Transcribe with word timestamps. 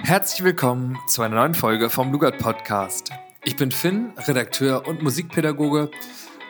Herzlich 0.00 0.42
willkommen 0.44 0.96
zu 1.06 1.22
einer 1.22 1.36
neuen 1.36 1.54
Folge 1.54 1.90
vom 1.90 2.12
Lugat 2.12 2.38
Podcast. 2.38 3.10
Ich 3.44 3.56
bin 3.56 3.70
Finn, 3.70 4.12
Redakteur 4.16 4.86
und 4.86 5.02
Musikpädagoge 5.02 5.90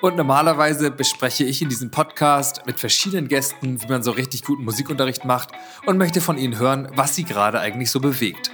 und 0.00 0.16
normalerweise 0.16 0.90
bespreche 0.90 1.44
ich 1.44 1.62
in 1.62 1.68
diesem 1.68 1.90
Podcast 1.90 2.62
mit 2.66 2.78
verschiedenen 2.78 3.26
Gästen, 3.26 3.82
wie 3.82 3.86
man 3.88 4.02
so 4.02 4.12
richtig 4.12 4.44
guten 4.44 4.64
Musikunterricht 4.64 5.24
macht 5.24 5.50
und 5.86 5.98
möchte 5.98 6.20
von 6.20 6.38
ihnen 6.38 6.58
hören, 6.58 6.88
was 6.94 7.16
sie 7.16 7.24
gerade 7.24 7.58
eigentlich 7.58 7.90
so 7.90 8.00
bewegt. 8.00 8.52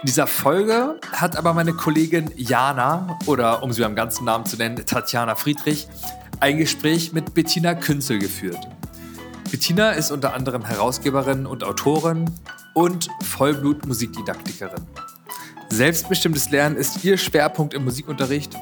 In 0.00 0.06
dieser 0.06 0.26
Folge 0.26 0.98
hat 1.12 1.36
aber 1.36 1.54
meine 1.54 1.74
Kollegin 1.74 2.30
Jana 2.34 3.18
oder 3.26 3.62
um 3.62 3.72
sie 3.72 3.82
beim 3.82 3.94
ganzen 3.94 4.24
Namen 4.24 4.46
zu 4.46 4.56
nennen, 4.56 4.76
Tatjana 4.76 5.36
Friedrich, 5.36 5.86
ein 6.40 6.58
Gespräch 6.58 7.12
mit 7.12 7.34
Bettina 7.34 7.74
Künzel 7.74 8.18
geführt. 8.18 8.58
Bettina 9.52 9.90
ist 9.90 10.10
unter 10.10 10.32
anderem 10.32 10.64
Herausgeberin 10.64 11.44
und 11.44 11.62
Autorin 11.62 12.24
und 12.72 13.08
Vollblut-Musikdidaktikerin. 13.20 14.80
Selbstbestimmtes 15.68 16.50
Lernen 16.50 16.76
ist 16.76 17.04
ihr 17.04 17.18
Schwerpunkt 17.18 17.74
im 17.74 17.84
Musikunterricht 17.84 18.56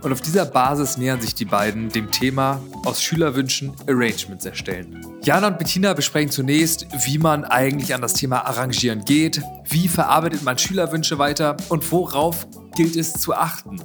und 0.00 0.12
auf 0.12 0.22
dieser 0.22 0.46
Basis 0.46 0.96
nähern 0.96 1.20
sich 1.20 1.34
die 1.34 1.44
beiden 1.44 1.90
dem 1.90 2.10
Thema 2.10 2.58
aus 2.86 3.02
Schülerwünschen 3.02 3.74
Arrangements 3.86 4.46
erstellen. 4.46 5.04
Jana 5.22 5.48
und 5.48 5.58
Bettina 5.58 5.92
besprechen 5.92 6.30
zunächst, 6.30 6.86
wie 7.04 7.18
man 7.18 7.44
eigentlich 7.44 7.92
an 7.92 8.00
das 8.00 8.14
Thema 8.14 8.46
Arrangieren 8.46 9.04
geht, 9.04 9.42
wie 9.68 9.88
verarbeitet 9.88 10.42
man 10.42 10.56
Schülerwünsche 10.56 11.18
weiter 11.18 11.58
und 11.68 11.92
worauf 11.92 12.46
gilt 12.74 12.96
es 12.96 13.12
zu 13.12 13.34
achten. 13.34 13.76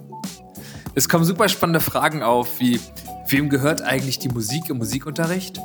Es 0.94 1.10
kommen 1.10 1.26
super 1.26 1.50
spannende 1.50 1.82
Fragen 1.82 2.24
auf, 2.24 2.62
wie 2.62 2.80
wem 3.28 3.50
gehört 3.50 3.82
eigentlich 3.82 4.20
die 4.20 4.30
Musik 4.30 4.70
im 4.70 4.78
Musikunterricht? 4.78 5.60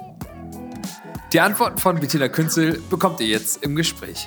Die 1.32 1.38
Antworten 1.38 1.78
von 1.78 2.00
Bettina 2.00 2.28
Künzel 2.28 2.82
bekommt 2.90 3.20
ihr 3.20 3.28
jetzt 3.28 3.62
im 3.62 3.76
Gespräch. 3.76 4.26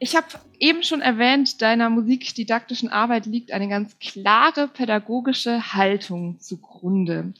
Ich 0.00 0.16
habe 0.16 0.26
eben 0.58 0.82
schon 0.82 1.00
erwähnt, 1.00 1.62
deiner 1.62 1.90
musikdidaktischen 1.90 2.88
Arbeit 2.88 3.26
liegt 3.26 3.52
eine 3.52 3.68
ganz 3.68 3.96
klare 4.00 4.66
pädagogische 4.66 5.74
Haltung 5.74 6.40
zugrunde. 6.40 7.34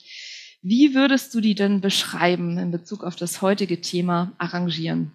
Wie 0.62 0.94
würdest 0.94 1.34
du 1.34 1.40
die 1.40 1.56
denn 1.56 1.80
beschreiben 1.80 2.56
in 2.56 2.70
Bezug 2.70 3.02
auf 3.02 3.16
das 3.16 3.42
heutige 3.42 3.80
Thema 3.80 4.32
Arrangieren? 4.38 5.10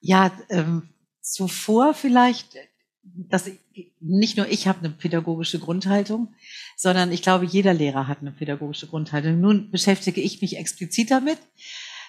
Ja, 0.00 0.32
ähm, 0.50 0.88
zuvor 1.20 1.94
vielleicht, 1.94 2.56
dass 3.02 3.46
ich, 3.46 3.60
nicht 4.00 4.36
nur 4.36 4.48
ich 4.48 4.66
habe 4.66 4.80
eine 4.80 4.90
pädagogische 4.90 5.58
Grundhaltung, 5.58 6.34
sondern 6.76 7.12
ich 7.12 7.22
glaube, 7.22 7.44
jeder 7.44 7.74
Lehrer 7.74 8.08
hat 8.08 8.18
eine 8.20 8.32
pädagogische 8.32 8.86
Grundhaltung. 8.86 9.40
Nun 9.40 9.70
beschäftige 9.70 10.20
ich 10.20 10.40
mich 10.40 10.56
explizit 10.56 11.10
damit. 11.10 11.38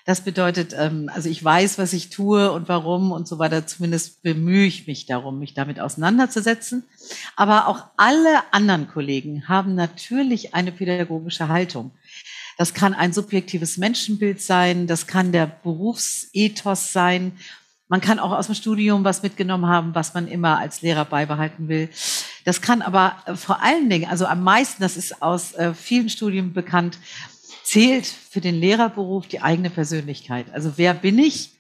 Das 0.06 0.22
bedeutet, 0.22 0.76
ähm, 0.78 1.10
also 1.12 1.30
ich 1.30 1.44
weiß, 1.44 1.80
was 1.80 1.92
ich 1.92 2.12
tue 2.12 2.52
und 2.52 2.70
warum 2.70 3.12
und 3.12 3.28
so 3.28 3.40
weiter. 3.40 3.66
Zumindest 3.66 4.22
bemühe 4.22 4.68
ich 4.68 4.86
mich 4.86 5.08
darum, 5.08 5.40
mich 5.40 5.56
damit 5.56 5.80
auseinanderzusetzen. 5.80 6.84
Aber 7.36 7.68
auch 7.68 7.86
alle 7.98 8.44
anderen 8.52 8.88
Kollegen 8.88 9.48
haben 9.48 9.74
natürlich 9.74 10.54
eine 10.54 10.72
pädagogische 10.72 11.48
Haltung. 11.48 11.92
Das 12.58 12.76
kann 12.76 12.94
ein 12.94 13.14
subjektives 13.14 13.78
Menschenbild 13.78 14.42
sein, 14.42 14.88
das 14.88 15.08
kann 15.08 15.32
der 15.32 15.48
Berufsethos 15.48 16.94
sein 16.94 17.34
man 17.88 18.02
kann 18.02 18.20
auch 18.20 18.32
aus 18.32 18.48
dem 18.48 18.56
Studium 18.56 19.04
was 19.04 19.22
mitgenommen 19.22 19.68
haben, 19.68 19.94
was 19.94 20.14
man 20.14 20.28
immer 20.28 20.58
als 20.58 20.82
Lehrer 20.82 21.06
beibehalten 21.06 21.68
will. 21.68 21.90
Das 22.44 22.62
kann 22.62 22.82
aber 22.82 23.16
äh, 23.26 23.36
vor 23.36 23.62
allen 23.62 23.90
Dingen, 23.90 24.10
also 24.10 24.26
am 24.26 24.44
meisten, 24.44 24.82
das 24.82 24.98
ist 24.98 25.22
aus 25.22 25.54
äh, 25.54 25.74
vielen 25.74 26.10
Studien 26.10 26.54
bekannt, 26.54 26.98
zählt 27.64 28.06
für 28.06 28.42
den 28.42 28.56
Lehrerberuf 28.56 29.28
die 29.28 29.42
eigene 29.42 29.70
Persönlichkeit. 29.70 30.48
Also 30.54 30.74
wer 30.78 30.94
bin 30.94 31.20
ich 31.20 31.52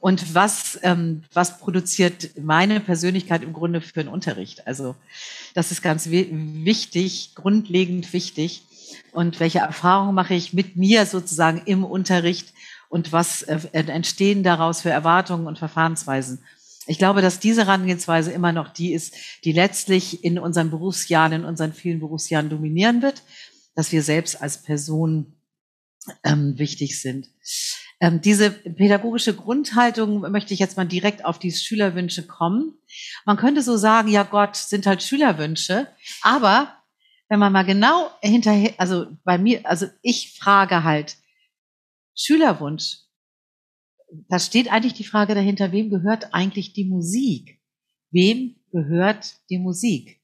und 0.00 0.34
was, 0.34 0.78
ähm, 0.82 1.22
was 1.32 1.58
produziert 1.58 2.38
meine 2.38 2.80
Persönlichkeit 2.80 3.42
im 3.42 3.54
Grunde 3.54 3.80
für 3.80 4.02
den 4.02 4.08
Unterricht? 4.08 4.66
Also 4.66 4.94
das 5.54 5.70
ist 5.70 5.80
ganz 5.80 6.10
wichtig, 6.10 7.30
grundlegend 7.34 8.12
wichtig. 8.12 8.64
Und 9.12 9.40
welche 9.40 9.60
Erfahrungen 9.60 10.14
mache 10.14 10.34
ich 10.34 10.52
mit 10.52 10.76
mir 10.76 11.06
sozusagen 11.06 11.62
im 11.64 11.84
Unterricht? 11.84 12.52
Und 12.94 13.10
was 13.10 13.42
äh, 13.42 13.58
entstehen 13.72 14.44
daraus 14.44 14.82
für 14.82 14.90
Erwartungen 14.90 15.48
und 15.48 15.58
Verfahrensweisen. 15.58 16.44
Ich 16.86 16.96
glaube, 16.96 17.22
dass 17.22 17.40
diese 17.40 17.62
Herangehensweise 17.62 18.30
immer 18.30 18.52
noch 18.52 18.68
die 18.68 18.92
ist, 18.92 19.16
die 19.42 19.50
letztlich 19.50 20.22
in 20.22 20.38
unseren 20.38 20.70
Berufsjahren, 20.70 21.32
in 21.32 21.44
unseren 21.44 21.72
vielen 21.72 21.98
Berufsjahren 21.98 22.50
dominieren 22.50 23.02
wird, 23.02 23.22
dass 23.74 23.90
wir 23.90 24.04
selbst 24.04 24.40
als 24.40 24.62
Person 24.62 25.34
ähm, 26.22 26.56
wichtig 26.56 27.00
sind. 27.00 27.30
Ähm, 27.98 28.20
diese 28.20 28.52
pädagogische 28.52 29.34
Grundhaltung 29.34 30.20
möchte 30.30 30.54
ich 30.54 30.60
jetzt 30.60 30.76
mal 30.76 30.86
direkt 30.86 31.24
auf 31.24 31.40
die 31.40 31.50
Schülerwünsche 31.50 32.24
kommen. 32.24 32.74
Man 33.26 33.36
könnte 33.36 33.62
so 33.62 33.76
sagen, 33.76 34.06
ja 34.06 34.22
Gott, 34.22 34.54
sind 34.54 34.86
halt 34.86 35.02
Schülerwünsche, 35.02 35.88
aber 36.22 36.76
wenn 37.28 37.40
man 37.40 37.52
mal 37.52 37.64
genau 37.64 38.08
hinterher, 38.20 38.74
also 38.78 39.06
bei 39.24 39.36
mir, 39.36 39.62
also 39.64 39.86
ich 40.00 40.38
frage 40.38 40.84
halt, 40.84 41.16
Schülerwunsch. 42.14 42.98
Da 44.28 44.38
steht 44.38 44.70
eigentlich 44.70 44.94
die 44.94 45.04
Frage 45.04 45.34
dahinter, 45.34 45.72
wem 45.72 45.90
gehört 45.90 46.32
eigentlich 46.34 46.72
die 46.72 46.84
Musik? 46.84 47.60
Wem 48.10 48.56
gehört 48.70 49.36
die 49.50 49.58
Musik? 49.58 50.20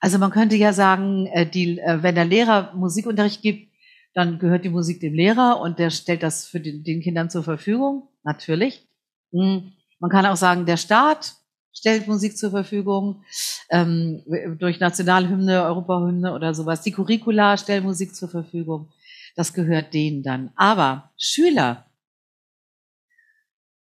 Also 0.00 0.18
man 0.18 0.30
könnte 0.30 0.56
ja 0.56 0.72
sagen, 0.72 1.26
äh, 1.26 1.48
die, 1.48 1.78
äh, 1.78 2.02
wenn 2.02 2.14
der 2.14 2.24
Lehrer 2.24 2.74
Musikunterricht 2.74 3.42
gibt, 3.42 3.72
dann 4.14 4.38
gehört 4.38 4.64
die 4.64 4.70
Musik 4.70 5.00
dem 5.00 5.14
Lehrer 5.14 5.60
und 5.60 5.78
der 5.78 5.90
stellt 5.90 6.22
das 6.22 6.46
für 6.46 6.60
den, 6.60 6.84
den 6.84 7.02
Kindern 7.02 7.28
zur 7.28 7.44
Verfügung. 7.44 8.08
Natürlich. 8.24 8.88
Hm. 9.32 9.72
Man 9.98 10.10
kann 10.10 10.26
auch 10.26 10.36
sagen, 10.36 10.66
der 10.66 10.78
Staat 10.78 11.34
stellt 11.72 12.08
Musik 12.08 12.36
zur 12.36 12.50
Verfügung 12.50 13.22
ähm, 13.70 14.22
durch 14.58 14.80
Nationalhymne, 14.80 15.64
Europahymne 15.64 16.32
oder 16.32 16.54
sowas. 16.54 16.82
Die 16.82 16.92
Curricula 16.92 17.56
stellen 17.58 17.84
Musik 17.84 18.14
zur 18.14 18.28
Verfügung. 18.28 18.88
Das 19.36 19.52
gehört 19.52 19.94
denen 19.94 20.22
dann. 20.22 20.50
Aber 20.56 21.12
Schüler, 21.18 21.88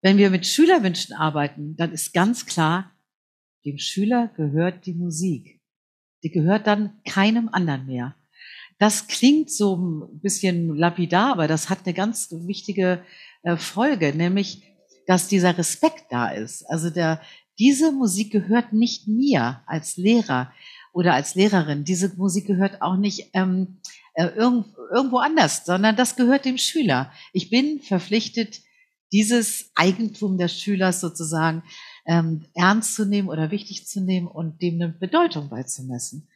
wenn 0.02 0.16
wir 0.16 0.30
mit 0.30 0.46
Schülerwünschen 0.46 1.14
arbeiten, 1.14 1.76
dann 1.76 1.92
ist 1.92 2.12
ganz 2.12 2.46
klar, 2.46 2.92
dem 3.64 3.78
Schüler 3.78 4.28
gehört 4.36 4.86
die 4.86 4.94
Musik. 4.94 5.60
Die 6.22 6.30
gehört 6.30 6.66
dann 6.66 7.02
keinem 7.04 7.48
anderen 7.50 7.86
mehr. 7.86 8.16
Das 8.78 9.08
klingt 9.08 9.50
so 9.50 9.76
ein 9.76 10.20
bisschen 10.20 10.74
lapidar, 10.74 11.32
aber 11.32 11.48
das 11.48 11.70
hat 11.70 11.80
eine 11.84 11.94
ganz 11.94 12.30
wichtige 12.30 13.02
äh, 13.42 13.56
Folge, 13.56 14.14
nämlich, 14.14 14.62
dass 15.06 15.28
dieser 15.28 15.56
Respekt 15.56 16.04
da 16.10 16.28
ist. 16.28 16.62
Also 16.70 16.90
der, 16.90 17.20
diese 17.58 17.92
Musik 17.92 18.32
gehört 18.32 18.72
nicht 18.72 19.08
mir 19.08 19.62
als 19.66 19.96
Lehrer 19.96 20.52
oder 20.92 21.14
als 21.14 21.34
Lehrerin. 21.34 21.84
Diese 21.84 22.14
Musik 22.16 22.46
gehört 22.46 22.82
auch 22.82 22.96
nicht 22.96 23.30
ähm, 23.32 23.80
äh, 24.16 24.28
irgend, 24.28 24.66
irgendwo 24.92 25.18
anders, 25.18 25.64
sondern 25.64 25.94
das 25.94 26.16
gehört 26.16 26.46
dem 26.46 26.58
Schüler. 26.58 27.12
Ich 27.32 27.50
bin 27.50 27.80
verpflichtet, 27.80 28.60
dieses 29.12 29.70
Eigentum 29.74 30.38
des 30.38 30.58
Schülers 30.58 31.00
sozusagen 31.00 31.62
ähm, 32.06 32.46
ernst 32.54 32.94
zu 32.94 33.04
nehmen 33.04 33.28
oder 33.28 33.50
wichtig 33.50 33.86
zu 33.86 34.00
nehmen 34.00 34.26
und 34.26 34.62
dem 34.62 34.76
eine 34.76 34.88
Bedeutung 34.88 35.48
beizumessen. 35.50 36.28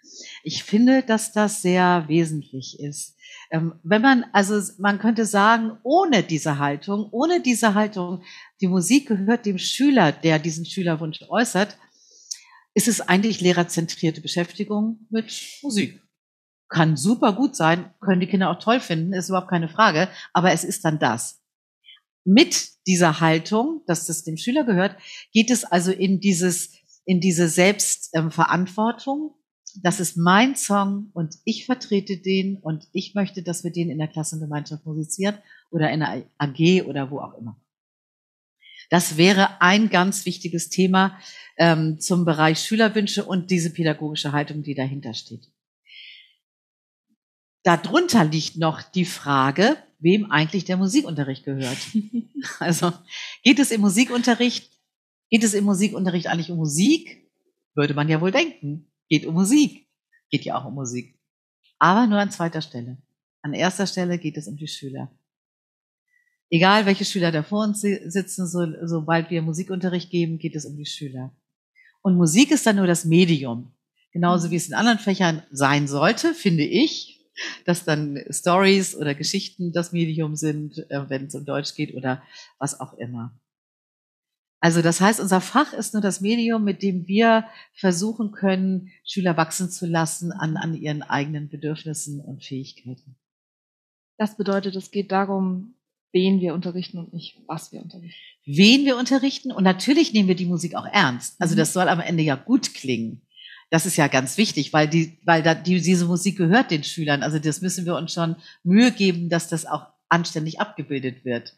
Ich 0.45 0.63
finde, 0.63 1.03
dass 1.03 1.33
das 1.33 1.63
sehr 1.63 2.05
wesentlich 2.07 2.79
ist. 2.79 3.17
Ähm, 3.51 3.75
wenn 3.83 4.03
man, 4.03 4.25
also 4.33 4.61
man 4.79 4.99
könnte 4.99 5.25
sagen, 5.25 5.79
ohne 5.83 6.23
diese 6.23 6.59
Haltung, 6.59 7.09
ohne 7.13 7.41
diese 7.41 7.75
Haltung, 7.75 8.23
die 8.61 8.69
Musik 8.69 9.09
gehört 9.09 9.47
dem 9.47 9.59
Schüler, 9.59 10.13
der 10.13 10.39
diesen 10.39 10.67
Schülerwunsch 10.67 11.23
äußert, 11.29 11.77
ist 12.75 12.89
es 12.89 13.01
eigentlich 13.01 13.41
lehrerzentrierte 13.41 14.21
Beschäftigung 14.21 15.07
mit 15.11 15.33
Musik 15.63 16.01
kann 16.71 16.97
super 16.97 17.33
gut 17.33 17.57
sein, 17.57 17.93
können 18.01 18.21
die 18.21 18.29
Kinder 18.29 18.49
auch 18.49 18.59
toll 18.59 18.81
finden, 18.81 19.13
ist 19.13 19.29
überhaupt 19.29 19.51
keine 19.51 19.69
Frage, 19.69 20.09
aber 20.33 20.53
es 20.53 20.65
ist 20.65 20.85
dann 20.85 20.99
das. 20.99 21.43
Mit 22.25 22.71
dieser 22.87 23.21
Haltung, 23.21 23.83
dass 23.87 24.07
das 24.07 24.25
dem 24.25 24.37
Schüler 24.37 24.65
gehört, 24.65 24.97
geht 25.33 25.51
es 25.51 25.65
also 25.65 25.91
in 25.91 26.21
dieses, 26.21 26.73
in 27.05 27.21
diese 27.21 27.49
Selbstverantwortung. 27.49 29.35
das 29.83 30.01
ist 30.01 30.17
mein 30.17 30.57
Song 30.57 31.11
und 31.13 31.37
ich 31.45 31.67
vertrete 31.67 32.17
den 32.17 32.57
und 32.57 32.89
ich 32.93 33.15
möchte, 33.15 33.43
dass 33.43 33.65
wir 33.65 33.73
den 33.73 33.91
in 33.91 33.99
der 33.99 34.09
Klassengemeinschaft 34.09 34.87
musizieren 34.87 35.39
oder 35.71 35.91
in 35.91 36.01
der 36.01 36.25
AG 36.39 36.87
oder 36.87 37.11
wo 37.11 37.19
auch 37.21 37.35
immer. 37.35 37.61
Das 38.91 39.17
wäre 39.17 39.61
ein 39.61 39.89
ganz 39.89 40.27
wichtiges 40.27 40.69
Thema 40.69 41.19
ähm, 41.57 42.01
zum 42.01 42.25
Bereich 42.25 42.59
Schülerwünsche 42.61 43.25
und 43.25 43.51
diese 43.51 43.73
pädagogische 43.73 44.33
Haltung, 44.33 44.63
die 44.63 44.75
dahinter 44.75 45.15
steht. 45.15 45.47
Darunter 47.63 48.25
liegt 48.25 48.57
noch 48.57 48.83
die 48.83 49.05
Frage, 49.05 49.77
wem 49.99 50.31
eigentlich 50.31 50.65
der 50.65 50.77
Musikunterricht 50.77 51.45
gehört. 51.45 51.79
also 52.59 52.93
geht 53.43 53.59
es 53.59 53.71
im 53.71 53.83
Musikunterricht, 53.83 54.71
geht 55.29 55.45
es 55.45 55.55
im 55.55 55.65
Musikunterricht 55.65 56.27
eigentlich 56.27 56.51
um 56.51 56.59
Musik? 56.59 57.31
Würde 57.75 57.95
man 57.95 58.09
ja 58.09 58.21
wohl 58.21 58.33
denken. 58.33 58.91
Geht 59.09 59.27
um 59.27 59.35
Musik. 59.35 59.87
Geht 60.31 60.45
ja 60.45 60.59
auch 60.59 60.65
um 60.65 60.75
Musik. 60.75 61.19
Aber 61.79 62.07
nur 62.07 62.19
an 62.19 62.31
zweiter 62.31 62.63
Stelle. 62.63 62.99
An 63.43 63.55
erster 63.55 63.87
Stelle 63.87 64.19
geht 64.19 64.37
es 64.37 64.49
um 64.49 64.57
die 64.57 64.69
Schüler. 64.69 65.11
Egal, 66.51 66.85
welche 66.85 67.05
Schüler 67.05 67.31
da 67.31 67.43
vor 67.43 67.65
uns 67.65 67.81
sitzen, 67.81 68.47
so, 68.47 68.67
sobald 68.83 69.31
wir 69.31 69.41
Musikunterricht 69.41 70.11
geben, 70.11 70.39
geht 70.39 70.57
es 70.57 70.67
um 70.67 70.77
die 70.77 70.87
Schüler. 70.87 71.33
Und 72.03 72.17
Musik 72.17 72.51
ist 72.51 72.67
dann 72.67 72.77
nur 72.77 72.87
das 72.87 73.05
Medium. 73.05 73.73
Genauso 74.13 74.51
wie 74.51 74.57
es 74.57 74.67
in 74.67 74.75
anderen 74.75 74.99
Fächern 74.99 75.43
sein 75.53 75.87
sollte, 75.87 76.35
finde 76.35 76.65
ich, 76.65 77.20
dass 77.65 77.85
dann 77.85 78.19
Stories 78.31 78.97
oder 78.97 79.15
Geschichten 79.15 79.73
das 79.73 79.93
Medium 79.93 80.37
sind, 80.37 80.79
äh, 80.91 81.09
wenn 81.09 81.27
es 81.27 81.35
um 81.35 81.45
Deutsch 81.45 81.75
geht 81.75 81.95
oder 81.95 82.23
was 82.59 82.81
auch 82.81 82.95
immer. 82.95 83.39
Also 84.63 84.83
das 84.83 85.01
heißt, 85.01 85.21
unser 85.21 85.41
Fach 85.41 85.73
ist 85.73 85.95
nur 85.95 86.03
das 86.03 86.21
Medium, 86.21 86.65
mit 86.65 86.83
dem 86.83 87.07
wir 87.07 87.47
versuchen 87.73 88.31
können, 88.31 88.91
Schüler 89.05 89.37
wachsen 89.39 89.71
zu 89.71 89.87
lassen 89.87 90.33
an, 90.33 90.59
an 90.59 90.75
ihren 90.75 91.03
eigenen 91.03 91.49
Bedürfnissen 91.49 92.21
und 92.21 92.45
Fähigkeiten. 92.45 93.17
Das 94.19 94.37
bedeutet, 94.37 94.77
es 94.77 94.91
geht 94.91 95.13
darum, 95.13 95.77
wen 96.13 96.41
wir 96.41 96.53
unterrichten 96.53 96.99
und 96.99 97.15
nicht, 97.15 97.39
was 97.47 97.73
wir 97.73 97.81
unterrichten. 97.81 98.21
Wen 98.45 98.85
wir 98.85 98.99
unterrichten 98.99 99.51
und 99.51 99.65
natürlich 99.65 100.13
nehmen 100.13 100.29
wir 100.29 100.35
die 100.35 100.45
Musik 100.45 100.75
auch 100.75 100.87
ernst. 100.87 101.41
Also 101.41 101.55
mhm. 101.55 101.59
das 101.59 101.73
soll 101.73 101.89
am 101.89 102.01
Ende 102.01 102.23
ja 102.23 102.35
gut 102.35 102.75
klingen. 102.75 103.23
Das 103.71 103.87
ist 103.87 103.97
ja 103.97 104.09
ganz 104.09 104.37
wichtig, 104.37 104.73
weil 104.73 104.89
die, 104.89 105.19
weil 105.25 105.43
da, 105.43 105.55
die, 105.55 105.81
diese 105.81 106.07
Musik 106.07 106.37
gehört 106.37 106.71
den 106.71 106.85
Schülern. 106.85 107.23
Also 107.23 107.39
das 107.39 107.61
müssen 107.61 107.87
wir 107.87 107.95
uns 107.97 108.13
schon 108.13 108.37
Mühe 108.65 108.91
geben, 108.91 109.29
dass 109.29 109.49
das 109.49 109.65
auch 109.65 109.87
anständig 110.09 110.61
abgebildet 110.61 111.25
wird. 111.25 111.57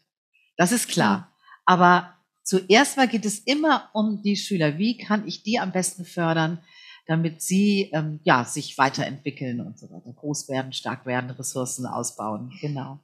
Das 0.55 0.71
ist 0.71 0.87
klar. 0.87 1.31
Aber 1.65 2.13
zuerst 2.43 2.97
mal 2.97 3.07
geht 3.07 3.25
es 3.25 3.39
immer 3.39 3.89
um 3.93 4.21
die 4.21 4.37
Schüler. 4.37 4.77
Wie 4.77 4.97
kann 4.97 5.27
ich 5.27 5.43
die 5.43 5.59
am 5.59 5.71
besten 5.71 6.05
fördern, 6.05 6.59
damit 7.07 7.41
sie 7.41 7.89
ähm, 7.93 8.19
ja 8.23 8.45
sich 8.45 8.77
weiterentwickeln 8.77 9.59
und 9.61 9.77
so 9.77 9.89
weiter, 9.89 10.13
groß 10.13 10.49
werden, 10.49 10.71
stark 10.71 11.05
werden, 11.05 11.31
Ressourcen 11.31 11.85
ausbauen. 11.85 12.53
Genau, 12.61 12.99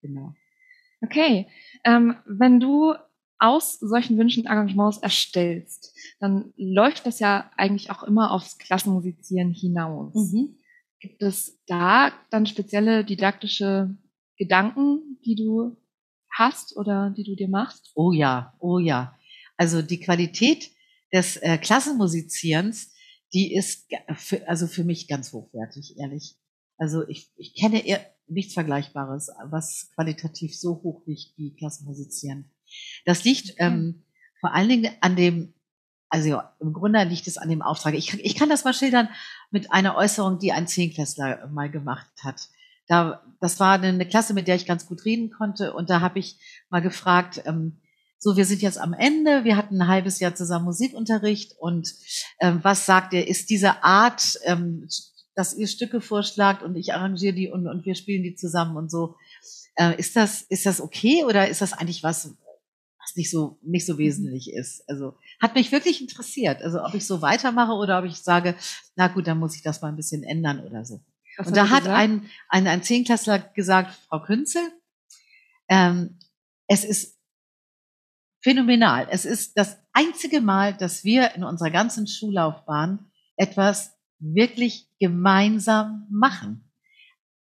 genau. 0.00 0.34
Okay, 1.00 1.46
ähm, 1.84 2.16
wenn 2.26 2.58
du 2.58 2.94
aus 3.38 3.78
solchen 3.78 4.18
Wünschen 4.18 4.46
Engagements 4.46 4.98
erstellst, 4.98 5.94
dann 6.20 6.52
läuft 6.56 7.06
das 7.06 7.20
ja 7.20 7.50
eigentlich 7.56 7.90
auch 7.90 8.02
immer 8.02 8.32
aufs 8.32 8.58
Klassenmusizieren 8.58 9.52
hinaus. 9.52 10.32
Mhm. 10.32 10.56
Gibt 11.00 11.22
es 11.22 11.60
da 11.66 12.12
dann 12.30 12.46
spezielle 12.46 13.04
didaktische 13.04 13.96
Gedanken, 14.36 15.18
die 15.24 15.36
du 15.36 15.76
hast 16.36 16.76
oder 16.76 17.14
die 17.16 17.24
du 17.24 17.36
dir 17.36 17.48
machst? 17.48 17.92
Oh 17.94 18.12
ja, 18.12 18.54
oh 18.58 18.78
ja. 18.78 19.16
Also 19.56 19.82
die 19.82 20.00
Qualität 20.00 20.70
des 21.12 21.36
äh, 21.36 21.58
Klassenmusizierens, 21.58 22.92
die 23.32 23.54
ist 23.54 23.88
für, 24.14 24.48
also 24.48 24.66
für 24.66 24.84
mich 24.84 25.08
ganz 25.08 25.32
hochwertig, 25.32 25.96
ehrlich. 25.98 26.36
Also 26.76 27.06
ich, 27.08 27.30
ich 27.36 27.54
kenne 27.54 27.84
eher 27.84 28.04
nichts 28.26 28.54
Vergleichbares, 28.54 29.30
was 29.50 29.90
qualitativ 29.94 30.56
so 30.56 30.80
hoch 30.82 31.02
liegt 31.06 31.36
wie 31.36 31.54
Klassenmusizieren. 31.54 32.50
Das 33.04 33.24
liegt 33.24 33.54
ähm, 33.58 34.04
vor 34.40 34.54
allen 34.54 34.68
Dingen 34.68 34.92
an 35.00 35.16
dem, 35.16 35.54
also 36.08 36.40
im 36.60 36.72
Grunde 36.72 37.02
liegt 37.04 37.26
es 37.26 37.38
an 37.38 37.48
dem 37.48 37.62
Auftrag. 37.62 37.94
Ich, 37.94 38.14
ich 38.14 38.34
kann 38.34 38.48
das 38.48 38.64
mal 38.64 38.74
schildern 38.74 39.08
mit 39.50 39.72
einer 39.72 39.96
Äußerung, 39.96 40.38
die 40.38 40.52
ein 40.52 40.66
Zehnklässler 40.66 41.48
mal 41.48 41.70
gemacht 41.70 42.10
hat. 42.22 42.48
Da, 42.86 43.22
das 43.40 43.60
war 43.60 43.80
eine 43.80 44.06
Klasse, 44.06 44.32
mit 44.34 44.48
der 44.48 44.56
ich 44.56 44.66
ganz 44.66 44.86
gut 44.86 45.04
reden 45.04 45.30
konnte. 45.30 45.74
Und 45.74 45.90
da 45.90 46.00
habe 46.00 46.18
ich 46.18 46.38
mal 46.70 46.80
gefragt, 46.80 47.42
ähm, 47.44 47.80
so, 48.20 48.36
wir 48.36 48.44
sind 48.44 48.62
jetzt 48.62 48.78
am 48.78 48.94
Ende, 48.94 49.44
wir 49.44 49.56
hatten 49.56 49.80
ein 49.80 49.88
halbes 49.88 50.18
Jahr 50.18 50.34
zusammen 50.34 50.64
Musikunterricht 50.64 51.54
und 51.60 51.88
ähm, 52.40 52.58
was 52.62 52.84
sagt 52.84 53.12
ihr, 53.12 53.28
ist 53.28 53.48
diese 53.48 53.84
Art, 53.84 54.38
ähm, 54.44 54.88
dass 55.36 55.54
ihr 55.54 55.68
Stücke 55.68 56.00
vorschlagt 56.00 56.64
und 56.64 56.74
ich 56.74 56.94
arrangiere 56.94 57.32
die 57.32 57.48
und, 57.48 57.68
und 57.68 57.86
wir 57.86 57.94
spielen 57.94 58.24
die 58.24 58.34
zusammen 58.34 58.76
und 58.76 58.90
so, 58.90 59.14
äh, 59.76 59.96
ist 59.96 60.16
das, 60.16 60.42
ist 60.42 60.66
das 60.66 60.80
okay 60.80 61.22
oder 61.24 61.48
ist 61.48 61.62
das 61.62 61.72
eigentlich 61.72 62.02
was, 62.02 62.34
was 62.34 62.34
nicht 63.18 63.30
so, 63.30 63.58
nicht 63.62 63.84
so 63.84 63.94
mhm. 63.94 63.98
wesentlich 63.98 64.52
ist. 64.52 64.88
Also 64.88 65.18
hat 65.42 65.54
mich 65.54 65.70
wirklich 65.72 66.00
interessiert. 66.00 66.62
Also 66.62 66.82
ob 66.82 66.94
ich 66.94 67.06
so 67.06 67.20
weitermache 67.20 67.72
oder 67.72 67.98
ob 67.98 68.06
ich 68.06 68.16
sage, 68.16 68.54
na 68.96 69.08
gut, 69.08 69.26
dann 69.26 69.38
muss 69.38 69.56
ich 69.56 69.62
das 69.62 69.82
mal 69.82 69.88
ein 69.88 69.96
bisschen 69.96 70.22
ändern 70.22 70.60
oder 70.60 70.86
so. 70.86 71.04
Was 71.36 71.48
und 71.48 71.56
da 71.56 71.68
hat 71.68 71.86
ein, 71.86 72.30
ein, 72.48 72.66
ein 72.66 72.82
Zehnklässler 72.82 73.38
gesagt, 73.38 73.94
Frau 74.08 74.22
Künzel, 74.22 74.62
ähm, 75.68 76.18
es 76.66 76.84
ist 76.84 77.18
phänomenal. 78.40 79.08
Es 79.10 79.24
ist 79.24 79.58
das 79.58 79.78
einzige 79.92 80.40
Mal, 80.40 80.74
dass 80.74 81.04
wir 81.04 81.34
in 81.34 81.44
unserer 81.44 81.70
ganzen 81.70 82.06
Schullaufbahn 82.06 83.10
etwas 83.36 83.96
wirklich 84.20 84.88
gemeinsam 84.98 86.06
machen. 86.10 86.64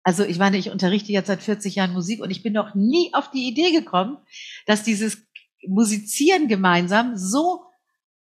Also 0.05 0.23
ich 0.23 0.38
meine, 0.38 0.59
ich 0.59 0.70
unterrichte 0.70 1.12
jetzt 1.12 1.29
seit 1.29 1.43
40 1.43 1.77
Jahren 1.77 1.94
Musik 1.94 2.20
und 2.20 2.31
ich 2.31 2.43
bin 2.43 2.53
noch 2.53 2.75
nie 2.75 3.12
auf 3.15 3.31
die 3.31 3.49
Idee 3.49 3.73
gekommen, 3.73 4.19
dass 4.67 4.82
dieses 4.82 5.27
Musizieren 5.69 6.49
gemeinsam 6.49 7.16
so, 7.16 7.64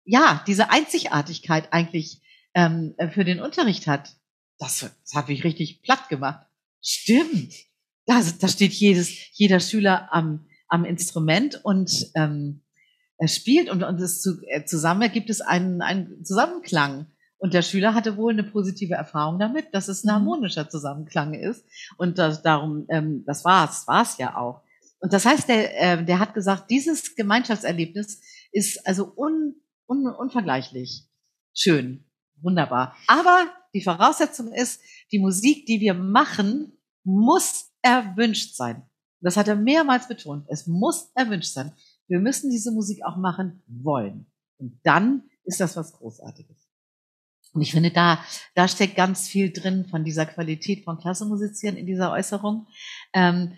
ja, 0.05 0.43
diese 0.47 0.71
Einzigartigkeit 0.71 1.73
eigentlich 1.73 2.23
ähm, 2.55 2.95
für 3.13 3.25
den 3.25 3.41
Unterricht 3.41 3.87
hat. 3.87 4.17
Das, 4.59 4.81
das 4.81 5.15
hat 5.15 5.29
mich 5.29 5.45
richtig 5.45 5.83
platt 5.83 6.09
gemacht. 6.09 6.47
Stimmt. 6.83 7.55
Da, 8.07 8.23
da 8.41 8.49
steht 8.49 8.73
jedes, 8.73 9.13
jeder 9.33 9.61
Schüler 9.61 10.09
am, 10.13 10.47
am 10.69 10.85
Instrument 10.85 11.61
und 11.65 11.91
ähm, 12.15 12.63
er 13.19 13.29
spielt 13.29 13.69
und, 13.69 13.83
und 13.83 14.01
es 14.01 14.23
zu, 14.23 14.41
äh, 14.47 14.65
zusammen 14.65 15.03
ergibt 15.03 15.29
es 15.29 15.41
einen, 15.41 15.83
einen 15.83 16.25
Zusammenklang. 16.25 17.07
Und 17.39 17.55
der 17.55 17.63
Schüler 17.63 17.95
hatte 17.95 18.17
wohl 18.17 18.33
eine 18.33 18.45
positive 18.45 18.95
Erfahrung 18.95 19.39
damit, 19.39 19.67
dass 19.73 19.89
es 19.89 20.05
ein 20.05 20.09
mhm. 20.09 20.13
harmonischer 20.13 20.69
Zusammenklang 20.69 21.35
ist. 21.35 21.65
Und 21.97 22.19
das, 22.19 22.43
darum, 22.43 22.87
ähm, 22.89 23.25
das 23.27 23.45
war's, 23.45 23.87
war's 23.87 24.19
ja 24.19 24.37
auch. 24.37 24.63
Und 25.01 25.13
das 25.13 25.25
heißt, 25.25 25.49
der, 25.49 25.81
äh, 25.81 26.05
der 26.05 26.19
hat 26.19 26.35
gesagt, 26.35 26.71
dieses 26.71 27.15
Gemeinschaftserlebnis 27.15 28.21
ist 28.53 28.87
also 28.87 29.13
un, 29.17 29.55
un, 29.87 30.07
unvergleichlich 30.07 31.09
schön, 31.55 32.05
wunderbar. 32.41 32.97
Aber 33.07 33.53
die 33.75 33.83
Voraussetzung 33.83 34.53
ist, 34.53 34.81
die 35.13 35.19
Musik, 35.19 35.67
die 35.67 35.81
wir 35.81 35.95
machen, 35.95 36.73
muss 37.05 37.71
erwünscht 37.83 38.57
sein. 38.57 38.83
Das 39.21 39.37
hat 39.37 39.49
er 39.49 39.57
mehrmals 39.57 40.09
betont. 40.09 40.47
Es 40.49 40.67
muss 40.67 41.11
erwünscht 41.15 41.53
sein. 41.53 41.73
Wir 42.07 42.21
müssen 42.21 42.51
diese 42.51 42.71
Musik 42.73 43.05
auch 43.05 43.17
machen 43.17 43.63
wollen. 43.67 44.27
Und 44.59 44.81
dann 44.85 45.25
ist 45.45 45.61
das 45.61 45.77
was 45.77 45.93
Großartiges. 45.93 46.69
Und 47.53 47.63
ich 47.63 47.73
finde, 47.73 47.91
da, 47.91 48.23
da 48.55 48.69
steckt 48.69 48.95
ganz 48.95 49.27
viel 49.27 49.53
drin 49.53 49.87
von 49.87 50.05
dieser 50.05 50.27
Qualität 50.27 50.85
von 50.85 50.99
Klassenmusizieren 50.99 51.77
in 51.77 51.87
dieser 51.87 52.13
Äußerung. 52.13 52.67
Ähm, 53.15 53.55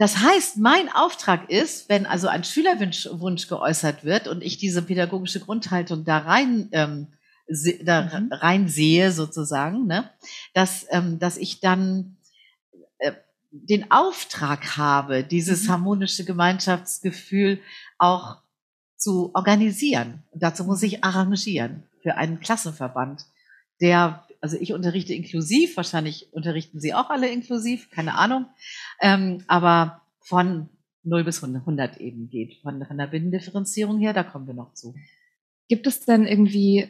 das 0.00 0.16
heißt, 0.16 0.56
mein 0.56 0.88
Auftrag 0.90 1.50
ist, 1.50 1.90
wenn 1.90 2.06
also 2.06 2.26
ein 2.26 2.42
Schülerwunsch 2.42 3.06
Wunsch 3.12 3.48
geäußert 3.48 4.02
wird 4.02 4.28
und 4.28 4.42
ich 4.42 4.56
diese 4.56 4.80
pädagogische 4.80 5.40
Grundhaltung 5.40 6.06
da 6.06 6.16
rein 6.16 6.70
ähm, 6.72 7.08
se, 7.46 7.84
da 7.84 8.04
mhm. 8.04 8.32
rein 8.32 8.66
sehe 8.66 9.12
sozusagen, 9.12 9.86
ne, 9.86 10.08
dass 10.54 10.86
ähm, 10.88 11.18
dass 11.18 11.36
ich 11.36 11.60
dann 11.60 12.16
äh, 12.96 13.12
den 13.50 13.90
Auftrag 13.90 14.78
habe, 14.78 15.22
dieses 15.22 15.64
mhm. 15.64 15.72
harmonische 15.72 16.24
Gemeinschaftsgefühl 16.24 17.60
auch 17.98 18.38
zu 18.96 19.32
organisieren. 19.34 20.22
Und 20.30 20.42
dazu 20.42 20.64
muss 20.64 20.82
ich 20.82 21.04
arrangieren 21.04 21.82
für 22.02 22.16
einen 22.16 22.40
Klassenverband, 22.40 23.26
der 23.82 24.24
also 24.40 24.56
ich 24.58 24.72
unterrichte 24.72 25.12
inklusiv, 25.12 25.76
wahrscheinlich 25.76 26.32
unterrichten 26.32 26.80
Sie 26.80 26.94
auch 26.94 27.10
alle 27.10 27.28
inklusiv, 27.28 27.90
keine 27.90 28.16
Ahnung, 28.16 28.46
ähm, 29.00 29.44
aber 29.46 29.99
von 30.20 30.68
0 31.02 31.24
bis 31.24 31.42
100 31.42 31.98
eben 31.98 32.28
geht, 32.28 32.56
von, 32.62 32.84
von 32.84 32.98
der 32.98 33.06
Binnendifferenzierung 33.06 33.98
her, 33.98 34.12
da 34.12 34.22
kommen 34.22 34.46
wir 34.46 34.54
noch 34.54 34.74
zu. 34.74 34.94
Gibt 35.68 35.86
es 35.86 36.04
denn 36.04 36.26
irgendwie 36.26 36.88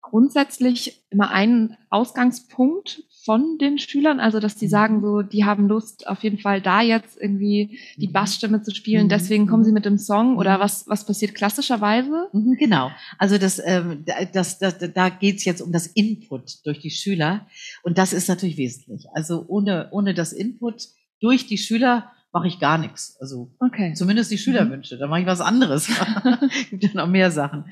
grundsätzlich 0.00 1.02
immer 1.10 1.30
einen 1.30 1.76
Ausgangspunkt 1.90 3.02
von 3.24 3.58
den 3.58 3.78
Schülern, 3.78 4.20
also 4.20 4.40
dass 4.40 4.56
die 4.56 4.66
mhm. 4.66 4.70
sagen 4.70 5.00
so, 5.02 5.22
die 5.22 5.44
haben 5.44 5.68
Lust 5.68 6.06
auf 6.06 6.22
jeden 6.22 6.38
Fall 6.38 6.62
da 6.62 6.80
jetzt 6.80 7.18
irgendwie 7.20 7.78
die 7.96 8.08
mhm. 8.08 8.12
Bassstimme 8.12 8.62
zu 8.62 8.74
spielen, 8.74 9.04
mhm. 9.04 9.08
deswegen 9.10 9.46
kommen 9.46 9.64
sie 9.64 9.72
mit 9.72 9.84
dem 9.84 9.98
Song 9.98 10.38
oder 10.38 10.60
was 10.60 10.88
was 10.88 11.04
passiert 11.04 11.34
klassischerweise? 11.34 12.28
Genau, 12.58 12.90
also 13.18 13.36
das, 13.38 13.60
ähm, 13.64 14.04
das, 14.32 14.58
das, 14.58 14.78
da 14.78 15.08
geht's 15.10 15.44
jetzt 15.44 15.60
um 15.60 15.72
das 15.72 15.86
Input 15.88 16.64
durch 16.64 16.78
die 16.78 16.90
Schüler 16.90 17.46
und 17.82 17.98
das 17.98 18.12
ist 18.12 18.28
natürlich 18.28 18.56
wesentlich. 18.56 19.06
Also 19.12 19.44
ohne 19.48 19.88
ohne 19.90 20.14
das 20.14 20.32
Input 20.32 20.88
durch 21.20 21.46
die 21.46 21.58
Schüler 21.58 22.12
mache 22.32 22.48
ich 22.48 22.60
gar 22.60 22.78
nichts. 22.78 23.16
Also 23.20 23.54
okay. 23.58 23.94
zumindest 23.94 24.30
die 24.30 24.38
Schülerwünsche. 24.38 24.96
Mhm. 24.96 25.00
Da 25.00 25.06
mache 25.06 25.20
ich 25.20 25.26
was 25.26 25.40
anderes. 25.40 25.88
gibt 26.70 26.84
ja 26.84 26.94
noch 26.94 27.08
mehr 27.08 27.30
Sachen, 27.30 27.64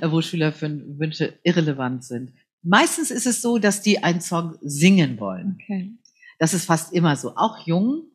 äh, 0.00 0.10
wo 0.10 0.20
Schülerwünsche 0.20 1.38
irrelevant 1.42 2.04
sind. 2.04 2.32
Meistens 2.62 3.10
ist 3.10 3.26
es 3.26 3.40
so, 3.40 3.58
dass 3.58 3.82
die 3.82 4.02
einen 4.02 4.20
Song 4.20 4.56
singen 4.60 5.18
wollen. 5.18 5.58
Okay. 5.60 5.92
Das 6.38 6.54
ist 6.54 6.66
fast 6.66 6.92
immer 6.92 7.16
so. 7.16 7.36
Auch 7.36 7.66
jung, 7.66 8.10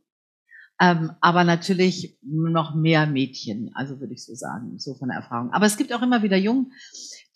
ähm, 0.79 1.11
aber 1.21 1.43
natürlich 1.43 2.17
noch 2.21 2.75
mehr 2.75 3.07
Mädchen, 3.07 3.71
also 3.75 3.99
würde 3.99 4.13
ich 4.13 4.25
so 4.25 4.35
sagen, 4.35 4.77
so 4.77 4.93
von 4.95 5.07
der 5.07 5.17
Erfahrung. 5.17 5.51
Aber 5.51 5.65
es 5.65 5.77
gibt 5.77 5.93
auch 5.93 6.01
immer 6.01 6.21
wieder 6.21 6.37
Jungen, 6.37 6.73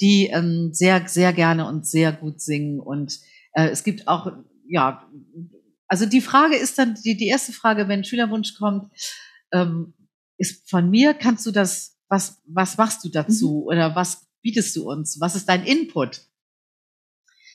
die 0.02 0.28
ähm, 0.28 0.72
sehr, 0.74 1.08
sehr 1.08 1.32
gerne 1.32 1.68
und 1.68 1.88
sehr 1.88 2.12
gut 2.12 2.42
singen. 2.42 2.80
Und 2.80 3.20
äh, 3.54 3.70
es 3.70 3.84
gibt 3.84 4.08
auch, 4.08 4.32
ja, 4.68 5.08
also 5.90 6.06
die 6.06 6.22
Frage 6.22 6.56
ist 6.56 6.78
dann, 6.78 6.96
die, 7.04 7.18
die 7.18 7.28
erste 7.28 7.52
Frage, 7.52 7.88
wenn 7.88 8.02
ein 8.02 8.06
Schülerwunsch 8.06 8.56
kommt, 8.56 8.92
ähm, 9.52 9.94
ist 10.38 10.70
von 10.70 10.90
mir, 10.90 11.14
kannst 11.16 11.46
du 11.46 11.52
das, 11.52 11.98
was, 12.08 12.42
was 12.46 12.78
machst 12.78 13.04
du 13.04 13.10
dazu? 13.10 13.62
Mhm. 13.64 13.68
Oder 13.68 13.96
was 13.96 14.28
bietest 14.42 14.76
du 14.76 14.90
uns? 14.90 15.20
Was 15.20 15.36
ist 15.36 15.50
dein 15.50 15.66
Input? 15.66 16.22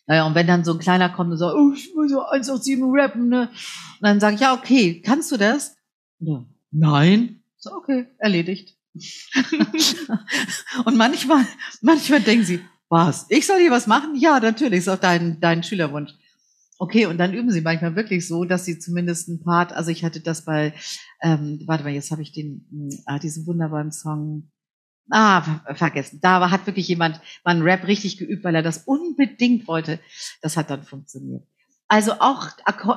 Naja, 0.06 0.26
und 0.26 0.34
wenn 0.34 0.46
dann 0.46 0.64
so 0.64 0.72
ein 0.72 0.80
Kleiner 0.80 1.08
kommt 1.08 1.30
und 1.30 1.38
sagt, 1.38 1.54
oh, 1.56 1.72
ich 1.72 1.94
will 1.94 2.08
so 2.08 2.22
187 2.26 2.78
rappen, 2.82 3.28
ne? 3.28 3.48
Und 3.48 4.02
dann 4.02 4.20
sage 4.20 4.34
ich, 4.34 4.40
ja, 4.42 4.52
okay, 4.52 5.00
kannst 5.00 5.32
du 5.32 5.38
das? 5.38 5.76
Ja, 6.18 6.44
nein. 6.72 7.42
So, 7.56 7.72
okay, 7.72 8.08
erledigt. 8.18 8.76
und 10.84 10.96
manchmal, 10.96 11.46
manchmal 11.80 12.20
denken 12.20 12.44
sie, 12.44 12.60
was? 12.90 13.26
Ich 13.30 13.46
soll 13.46 13.60
hier 13.60 13.70
was 13.70 13.86
machen? 13.86 14.14
Ja, 14.14 14.40
natürlich, 14.40 14.80
ist 14.80 14.88
auch 14.88 14.98
dein, 14.98 15.40
dein 15.40 15.62
Schülerwunsch. 15.62 16.12
Okay, 16.78 17.06
und 17.06 17.18
dann 17.18 17.34
üben 17.34 17.50
sie 17.50 17.60
manchmal 17.60 17.94
wirklich 17.94 18.26
so, 18.26 18.44
dass 18.44 18.64
sie 18.64 18.78
zumindest 18.78 19.28
ein 19.28 19.40
Part, 19.40 19.72
also 19.72 19.90
ich 19.90 20.04
hatte 20.04 20.20
das 20.20 20.44
bei, 20.44 20.74
ähm, 21.22 21.62
warte 21.66 21.84
mal, 21.84 21.92
jetzt 21.92 22.10
habe 22.10 22.22
ich 22.22 22.32
den, 22.32 22.66
äh, 23.06 23.20
diesen 23.20 23.46
wunderbaren 23.46 23.92
Song, 23.92 24.50
ah, 25.10 25.60
vergessen. 25.74 26.18
Da 26.20 26.50
hat 26.50 26.66
wirklich 26.66 26.88
jemand 26.88 27.20
mal 27.44 27.52
einen 27.52 27.62
Rap 27.62 27.86
richtig 27.86 28.18
geübt, 28.18 28.42
weil 28.42 28.56
er 28.56 28.62
das 28.62 28.78
unbedingt 28.86 29.68
wollte. 29.68 30.00
Das 30.42 30.56
hat 30.56 30.70
dann 30.70 30.82
funktioniert. 30.82 31.46
Also 31.86 32.14
auch 32.18 32.48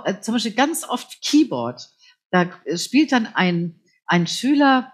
äh, 0.06 0.22
zum 0.22 0.34
Beispiel 0.34 0.54
ganz 0.54 0.84
oft 0.84 1.22
Keyboard. 1.22 1.88
Da 2.32 2.50
spielt 2.76 3.12
dann 3.12 3.28
ein, 3.28 3.80
ein 4.06 4.26
Schüler 4.28 4.92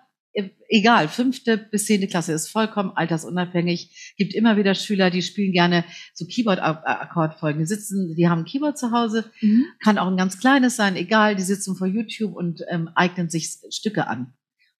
egal, 0.67 1.07
fünfte 1.07 1.57
bis 1.57 1.85
zehnte 1.85 2.07
Klasse 2.07 2.33
ist 2.33 2.49
vollkommen 2.49 2.91
altersunabhängig. 2.95 4.13
Gibt 4.17 4.33
immer 4.33 4.57
wieder 4.57 4.75
Schüler, 4.75 5.09
die 5.09 5.21
spielen 5.21 5.51
gerne 5.51 5.85
so 6.13 6.25
Keyboard-Akkordfolgen. 6.25 7.59
Die 7.59 7.67
sitzen, 7.67 8.15
die 8.15 8.27
haben 8.27 8.39
ein 8.39 8.45
Keyboard 8.45 8.77
zu 8.77 8.91
Hause, 8.91 9.31
mhm. 9.41 9.65
kann 9.83 9.97
auch 9.97 10.07
ein 10.07 10.17
ganz 10.17 10.39
kleines 10.39 10.75
sein, 10.75 10.95
egal, 10.95 11.35
die 11.35 11.43
sitzen 11.43 11.75
vor 11.75 11.87
YouTube 11.87 12.35
und 12.35 12.61
ähm, 12.69 12.89
eignen 12.95 13.29
sich 13.29 13.57
Stücke 13.69 14.07
an. 14.07 14.33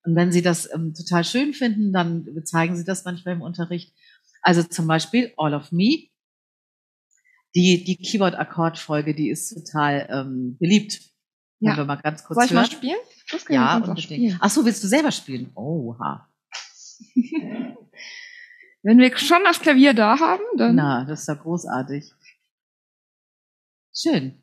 Und 0.04 0.16
wenn 0.16 0.32
sie 0.32 0.42
das 0.42 0.68
ähm, 0.72 0.92
total 0.94 1.24
schön 1.24 1.54
finden, 1.54 1.92
dann 1.92 2.26
zeigen 2.44 2.76
sie 2.76 2.84
das 2.84 3.04
manchmal 3.04 3.34
im 3.34 3.42
Unterricht. 3.42 3.94
Also 4.42 4.62
zum 4.62 4.86
Beispiel 4.86 5.32
All 5.36 5.54
of 5.54 5.72
Me. 5.72 6.08
Die, 7.54 7.84
die 7.84 7.96
Keyboard-Akkordfolge, 7.96 9.14
die 9.14 9.30
ist 9.30 9.54
total 9.54 10.08
ähm, 10.10 10.56
beliebt. 10.58 11.00
Ja. 11.60 11.76
wir 11.76 11.84
mal 11.84 11.96
ganz 11.96 12.24
kurz 12.24 12.36
Soll 12.36 12.44
ich 12.46 12.50
hören? 12.50 12.62
mal 12.62 12.70
spielen? 12.70 12.98
Das 13.34 13.44
kann 13.44 13.54
ja, 13.54 13.76
unbedingt. 13.76 14.38
Ach 14.40 14.48
so, 14.50 14.64
willst 14.64 14.84
du 14.84 14.88
selber 14.88 15.10
spielen? 15.10 15.50
Oha. 15.56 16.28
Wenn 18.82 18.98
wir 18.98 19.16
schon 19.16 19.42
das 19.44 19.60
Klavier 19.60 19.92
da 19.92 20.20
haben, 20.20 20.44
dann. 20.56 20.76
Na, 20.76 21.04
das 21.04 21.22
ist 21.22 21.28
ja 21.28 21.34
großartig. 21.34 22.12
Schön. 23.92 24.40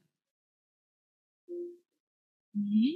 Mhm. 2.54 2.96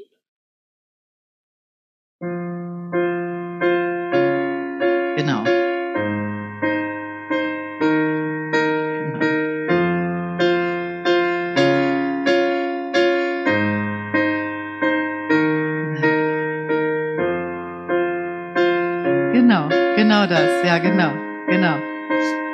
Ja, 20.65 20.79
genau, 20.79 21.13
genau. 21.45 21.77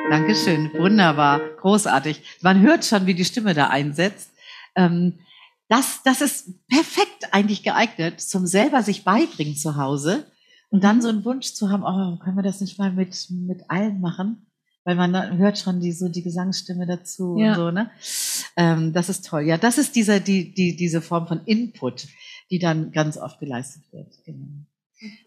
Dankeschön, 0.09 0.71
wunderbar, 0.73 1.39
großartig. 1.61 2.21
Man 2.41 2.59
hört 2.59 2.83
schon, 2.83 3.05
wie 3.05 3.13
die 3.13 3.23
Stimme 3.23 3.53
da 3.53 3.67
einsetzt. 3.67 4.31
Ähm, 4.75 5.19
das, 5.69 6.01
das 6.03 6.19
ist 6.19 6.67
perfekt 6.67 7.29
eigentlich 7.31 7.63
geeignet 7.63 8.19
zum 8.19 8.45
selber 8.45 8.83
sich 8.83 9.05
beibringen 9.05 9.55
zu 9.55 9.77
Hause 9.77 10.25
und 10.69 10.83
dann 10.83 11.01
so 11.01 11.07
einen 11.07 11.23
Wunsch 11.23 11.53
zu 11.53 11.69
haben, 11.69 11.83
oh, 11.83 12.21
können 12.21 12.35
wir 12.35 12.43
das 12.43 12.59
nicht 12.59 12.77
mal 12.77 12.91
mit, 12.91 13.27
mit 13.29 13.69
allen 13.69 14.01
machen? 14.01 14.47
Weil 14.83 14.95
man 14.95 15.37
hört 15.37 15.59
schon 15.59 15.79
die, 15.79 15.93
so 15.93 16.09
die 16.09 16.23
Gesangsstimme 16.23 16.87
dazu 16.87 17.37
ja. 17.37 17.51
und 17.51 17.55
so, 17.55 17.71
ne? 17.71 17.89
Ähm, 18.57 18.91
das 18.91 19.07
ist 19.07 19.25
toll. 19.25 19.43
Ja, 19.43 19.57
das 19.57 19.77
ist 19.77 19.95
dieser, 19.95 20.19
die, 20.19 20.53
die, 20.53 20.75
diese 20.75 21.01
Form 21.01 21.27
von 21.27 21.45
Input, 21.45 22.07
die 22.49 22.59
dann 22.59 22.91
ganz 22.91 23.15
oft 23.17 23.39
geleistet 23.39 23.83
wird. 23.93 24.13
Genau. 24.25 24.65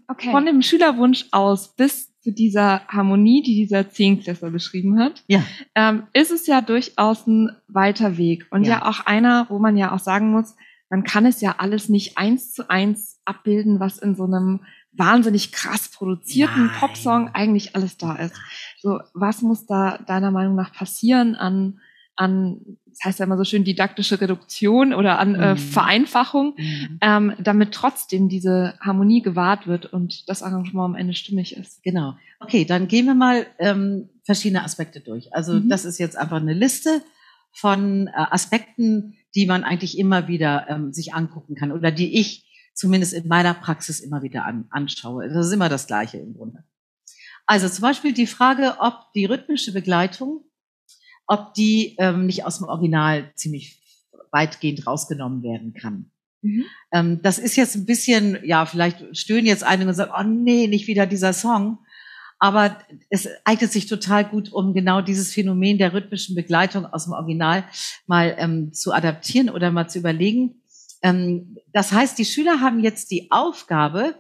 Okay. 0.09 0.31
Von 0.31 0.47
dem 0.47 0.63
Schülerwunsch 0.63 1.27
aus 1.31 1.75
bis 1.75 2.19
zu 2.21 2.33
dieser 2.33 2.87
Harmonie, 2.89 3.43
die 3.43 3.55
dieser 3.55 3.91
Zehnklässler 3.91 4.51
beschrieben 4.51 4.99
hat, 4.99 5.23
ja. 5.27 5.43
ähm, 5.75 6.05
ist 6.13 6.31
es 6.31 6.47
ja 6.47 6.61
durchaus 6.61 7.27
ein 7.27 7.51
weiter 7.69 8.17
Weg. 8.17 8.47
Und 8.51 8.65
ja. 8.65 8.79
ja 8.79 8.87
auch 8.87 9.01
einer, 9.07 9.47
wo 9.51 9.59
man 9.59 9.77
ja 9.77 9.93
auch 9.93 9.99
sagen 9.99 10.31
muss, 10.31 10.57
man 10.91 11.05
kann 11.05 11.27
es 11.27 11.41
ja 11.41 11.57
alles 11.59 11.89
nicht 11.89 12.17
eins 12.17 12.53
zu 12.53 12.71
eins 12.71 13.21
abbilden, 13.25 13.81
was 13.81 13.99
in 13.99 14.15
so 14.15 14.25
einem 14.25 14.61
wahnsinnig 14.93 15.53
krass 15.53 15.91
produzierten 15.91 16.67
Nein. 16.67 16.77
Popsong 16.79 17.31
eigentlich 17.35 17.75
alles 17.75 17.97
da 17.97 18.15
ist. 18.17 18.37
So, 18.79 19.01
was 19.13 19.43
muss 19.43 19.67
da 19.67 19.99
deiner 19.99 20.31
Meinung 20.31 20.55
nach 20.55 20.73
passieren 20.73 21.35
an 21.35 21.81
an, 22.17 22.79
das 22.95 23.05
heißt 23.05 23.19
ja 23.19 23.27
immer 23.27 23.37
so 23.37 23.45
schön 23.45 23.65
didaktische 23.65 24.21
Reduktion 24.21 24.95
oder 24.95 25.19
an 25.19 25.35
äh, 25.35 25.55
mhm. 25.55 25.59
Vereinfachung, 25.59 26.55
mhm. 26.57 26.99
ähm, 27.01 27.33
damit 27.41 27.73
trotzdem 27.73 28.29
diese 28.29 28.75
Harmonie 28.81 29.21
gewahrt 29.21 29.67
wird 29.67 29.87
und 29.87 30.29
das 30.29 30.43
Arrangement 30.43 30.95
am 30.95 30.95
Ende 30.95 31.15
stimmig 31.15 31.57
ist. 31.57 31.83
Genau. 31.83 32.15
Okay, 32.41 32.65
dann 32.65 32.87
gehen 32.89 33.07
wir 33.07 33.15
mal 33.15 33.47
ähm, 33.59 34.11
verschiedene 34.23 34.63
Aspekte 34.63 35.01
durch. 35.01 35.35
Also 35.35 35.55
mhm. 35.55 35.69
das 35.69 35.85
ist 35.85 35.99
jetzt 35.99 36.17
einfach 36.17 36.37
eine 36.37 36.55
Liste 36.55 37.03
von 37.53 38.07
äh, 38.07 38.13
Aspekten, 38.15 39.17
die 39.35 39.47
man 39.47 39.65
eigentlich 39.65 39.99
immer 39.99 40.29
wieder 40.29 40.67
ähm, 40.69 40.93
sich 40.93 41.15
angucken 41.15 41.57
kann 41.57 41.73
oder 41.73 41.91
die 41.91 42.19
ich 42.19 42.45
zumindest 42.75 43.13
in 43.13 43.29
meiner 43.29 43.55
Praxis 43.55 44.01
immer 44.01 44.23
wieder 44.23 44.45
an, 44.45 44.67
anschaue. 44.71 45.29
Das 45.29 45.47
ist 45.47 45.53
immer 45.53 45.69
das 45.69 45.87
Gleiche 45.87 46.19
im 46.19 46.35
Grunde. 46.35 46.65
Also 47.47 47.69
zum 47.69 47.83
Beispiel 47.83 48.13
die 48.13 48.27
Frage, 48.27 48.77
ob 48.81 49.13
die 49.15 49.27
rhythmische 49.27 49.73
Begleitung 49.73 50.45
ob 51.27 51.55
die 51.55 51.97
ähm, 51.99 52.27
nicht 52.27 52.45
aus 52.45 52.59
dem 52.59 52.69
Original 52.69 53.31
ziemlich 53.35 53.81
weitgehend 54.31 54.87
rausgenommen 54.87 55.43
werden 55.43 55.75
kann. 55.75 56.11
Mhm. 56.43 56.65
Ähm, 56.93 57.23
das 57.23 57.39
ist 57.39 57.57
jetzt 57.57 57.75
ein 57.75 57.87
bisschen, 57.87 58.39
ja, 58.45 58.67
vielleicht 58.67 59.17
stöhnen 59.17 59.47
jetzt 59.47 59.65
einige 59.65 59.89
und 59.89 59.95
sagen, 59.95 60.13
oh 60.19 60.23
nee, 60.23 60.67
nicht 60.67 60.87
wieder 60.87 61.07
dieser 61.07 61.33
Song. 61.33 61.79
Aber 62.39 62.77
es 63.09 63.29
eignet 63.45 63.73
sich 63.73 63.87
total 63.87 64.25
gut, 64.29 64.53
um 64.53 64.75
genau 64.75 65.01
dieses 65.01 65.33
Phänomen 65.33 65.79
der 65.79 65.95
rhythmischen 65.95 66.35
Begleitung 66.35 66.85
aus 66.85 67.05
dem 67.05 67.15
Original 67.15 67.65
mal 68.07 68.35
ähm, 68.39 68.73
zu 68.75 68.93
adaptieren 68.93 69.49
oder 69.49 69.71
mal 69.71 69.89
zu 69.89 69.99
überlegen. 69.99 70.63
Ähm, 71.03 71.57
das 71.73 71.93
heißt, 71.93 72.19
die 72.19 72.25
Schüler 72.25 72.61
haben 72.61 72.81
jetzt 72.81 73.11
die 73.11 73.31
Aufgabe, 73.31 74.17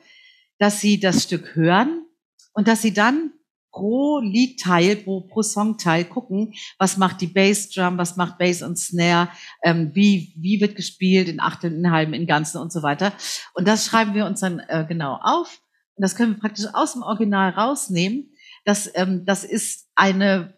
dass 0.59 0.81
sie 0.81 1.01
das 1.01 1.25
Stück 1.25 1.55
hören 1.55 2.07
und 2.55 2.69
dass 2.69 2.81
sie 2.81 2.95
dann 2.95 3.33
pro 3.75 4.21
Liedteil, 4.21 4.95
pro, 4.97 5.23
pro 5.23 5.43
Songteil 5.43 6.05
gucken, 6.05 6.55
was 6.79 6.97
macht 6.97 7.21
die 7.21 7.27
Bassdrum, 7.27 7.99
was 7.99 8.17
macht 8.17 8.39
Bass 8.39 8.63
und 8.63 8.79
Snare, 8.79 9.29
ähm, 9.65 9.91
wie, 9.95 10.33
wie 10.37 10.61
wird 10.61 10.77
gespielt 10.77 11.29
in 11.29 11.41
Achteln, 11.41 11.79
in 11.79 11.91
Halben, 11.91 12.15
in 12.15 12.27
Ganzen 12.27 12.59
und 12.59 12.73
so 12.73 12.85
weiter. 12.85 13.13
Und 13.55 13.67
das 13.67 13.87
schreiben 13.87 14.15
wir 14.15 14.27
uns 14.27 14.41
dann 14.41 14.61
äh, 14.61 14.87
genau 14.89 15.19
auf. 15.21 15.61
Und 15.97 16.03
das 16.03 16.15
können 16.15 16.35
wir 16.35 16.41
praktisch 16.41 16.67
aus 16.73 16.93
dem 16.93 17.03
Original 17.03 17.51
rausnehmen. 17.51 18.33
Das, 18.65 18.89
ähm, 18.95 19.25
das 19.27 19.43
ist 19.43 19.89
eine, 19.97 20.55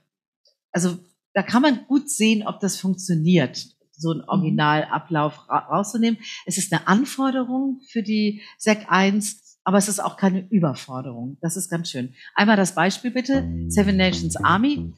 also 0.70 0.99
da 1.32 1.42
kann 1.42 1.62
man 1.62 1.87
gut 1.87 2.11
sehen, 2.11 2.46
ob 2.46 2.61
das 2.61 2.78
funktioniert 2.78 3.66
so 3.99 4.11
einen 4.11 4.20
mhm. 4.20 4.28
Originalablauf 4.28 5.49
rauszunehmen. 5.49 6.20
Es 6.44 6.58
ist 6.58 6.70
eine 6.70 6.87
Anforderung 6.87 7.80
für 7.90 8.02
die 8.02 8.42
SEC 8.58 8.85
1 8.88 9.46
aber 9.66 9.78
es 9.78 9.88
ist 9.88 9.99
auch 9.99 10.16
keine 10.16 10.49
Überforderung. 10.49 11.38
Das 11.40 11.56
ist 11.56 11.68
ganz 11.68 11.90
schön. 11.90 12.14
Einmal 12.37 12.56
das 12.56 12.76
Beispiel 12.76 13.11
bitte. 13.11 13.50
Seven 13.66 13.96
Nations 13.96 14.37
Army. 14.37 14.92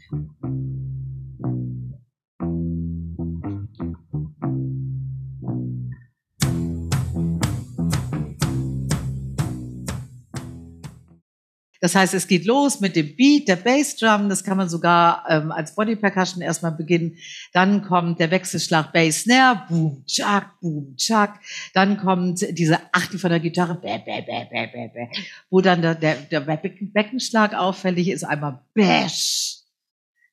Das 11.88 11.94
heißt, 11.94 12.12
es 12.12 12.28
geht 12.28 12.44
los 12.44 12.80
mit 12.80 12.96
dem 12.96 13.16
Beat, 13.16 13.48
der 13.48 13.56
Bassdrum, 13.56 14.28
das 14.28 14.44
kann 14.44 14.58
man 14.58 14.68
sogar 14.68 15.24
ähm, 15.26 15.50
als 15.50 15.74
Body 15.74 15.96
Percussion 15.96 16.42
erstmal 16.42 16.72
beginnen. 16.72 17.16
Dann 17.54 17.82
kommt 17.82 18.20
der 18.20 18.30
Wechselschlag 18.30 18.92
Bass 18.92 19.20
Snare, 19.22 19.62
boom, 19.70 20.04
chuck, 20.04 20.44
boom, 20.60 20.94
chuck. 20.98 21.30
Dann 21.72 21.96
kommt 21.96 22.44
diese 22.50 22.78
Achtel 22.92 23.18
von 23.18 23.30
der 23.30 23.40
Gitarre, 23.40 23.74
bäh, 23.76 24.00
bäh, 24.04 24.20
bäh, 24.20 24.44
bäh, 24.50 24.66
bäh, 24.66 24.88
bäh, 24.88 25.08
wo 25.48 25.62
dann 25.62 25.80
der, 25.80 25.94
der, 25.94 26.16
der 26.16 26.40
Beckenschlag 26.40 27.54
auffällig 27.54 28.08
ist, 28.08 28.22
einmal 28.22 28.60
bash, 28.74 29.60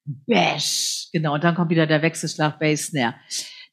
bash, 0.04 1.08
genau. 1.14 1.36
Und 1.36 1.44
dann 1.46 1.56
kommt 1.56 1.70
wieder 1.70 1.88
der 1.88 2.02
Wechselschlag 2.02 2.60
Bass 2.60 2.88
Snare. 2.88 3.16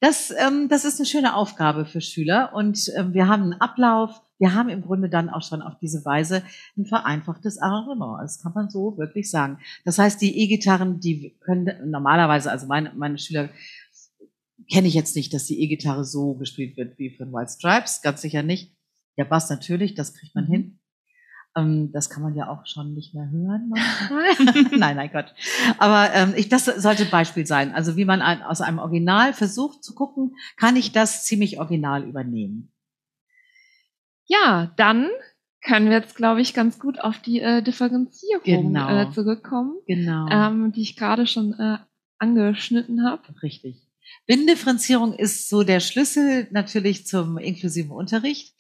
Das, 0.03 0.33
ähm, 0.37 0.69
das 0.69 0.85
ist 0.85 0.99
eine 0.99 1.07
schöne 1.07 1.37
Aufgabe 1.37 1.87
für 1.87 2.01
Schüler 2.01 2.53
und 2.55 2.91
ähm, 2.97 3.15
wir 3.15 3.29
haben 3.29 3.45
einen 3.45 3.61
Ablauf, 3.61 4.21
wir 4.41 4.53
haben 4.53 4.69
im 4.69 4.83
Grunde 4.83 5.09
dann 5.09 5.31
auch 5.31 5.43
schon 5.43 5.63
auf 5.63 5.79
diese 5.81 6.05
Weise 6.05 6.43
ein 6.77 6.87
vereinfachtes 6.87 7.59
Arrangement. 7.59 8.21
Das 8.21 8.43
kann 8.43 8.51
man 8.53 8.69
so 8.69 8.99
wirklich 8.99 9.31
sagen. 9.31 9.59
Das 9.85 10.01
heißt, 10.01 10.21
die 10.21 10.37
E-Gitarren, 10.41 10.99
die 10.99 11.37
können 11.39 11.89
normalerweise, 11.89 12.51
also 12.51 12.67
meine, 12.67 12.93
meine 12.97 13.17
Schüler 13.17 13.51
kenne 14.69 14.89
ich 14.89 14.95
jetzt 14.95 15.15
nicht, 15.15 15.33
dass 15.35 15.47
die 15.47 15.63
E-Gitarre 15.63 16.05
so 16.05 16.35
gespielt 16.35 16.77
wird 16.77 16.99
wie 16.99 17.17
von 17.17 17.33
White 17.33 17.53
Stripes, 17.53 18.03
ganz 18.03 18.23
sicher 18.23 18.43
nicht. 18.43 18.75
Der 19.17 19.25
Bass 19.27 19.51
natürlich, 19.51 19.95
das 19.95 20.15
kriegt 20.15 20.35
man 20.35 20.47
Mhm. 20.47 20.51
hin. 20.51 20.72
Ähm, 21.57 21.91
das 21.93 22.09
kann 22.11 22.23
man 22.23 22.35
ja 22.35 22.49
auch 22.49 22.67
schon 22.67 22.95
nicht 22.95 23.15
mehr 23.15 23.29
hören 23.31 23.69
manchmal. 23.71 24.69
nein, 24.79 24.97
nein 24.97 25.11
Gott. 25.13 25.35
Aber 25.79 26.13
ähm, 26.15 26.33
ich, 26.37 26.49
das 26.49 26.65
sollte 26.65 27.05
Beispiel 27.05 27.47
sein. 27.47 27.75
Also 27.75 27.97
wie 27.97 28.05
man 28.05 28.23
ein, 28.23 28.43
aus 28.43 28.61
einem 28.61 28.79
Original 28.79 29.33
versucht 29.35 29.85
zu 29.85 29.95
gucken, 29.95 30.35
kann 30.57 30.77
ich 30.77 30.93
das 30.93 31.25
ziemlich 31.25 31.59
original 31.59 32.05
übernehmen. 32.05 32.73
Ja, 34.27 34.73
dann 34.77 35.09
können 35.65 35.91
wir 35.91 35.97
jetzt, 35.99 36.17
glaube 36.17 36.41
ich, 36.41 36.55
ganz 36.55 36.79
gut 36.79 36.99
auf 37.01 37.19
die 37.19 37.41
äh, 37.41 37.63
Differenzierung 37.63 38.43
Genau. 38.73 38.89
äh, 38.89 39.11
zurückkommen, 39.13 39.75
Genau. 39.87 40.29
ähm, 40.31 40.73
die 40.73 40.83
ich 40.83 40.97
gerade 40.97 41.27
schon 41.27 41.53
äh, 41.55 41.79
angeschnitten 42.19 43.05
habe. 43.05 43.23
Richtig. 43.43 43.77
Binnendifferenzierung 44.27 45.15
ist 45.15 45.49
so 45.49 45.63
der 45.63 45.81
Schlüssel 45.81 46.49
natürlich 46.51 47.07
zum 47.07 47.39
inklusiven 47.39 47.91
Unterricht. 47.93 48.55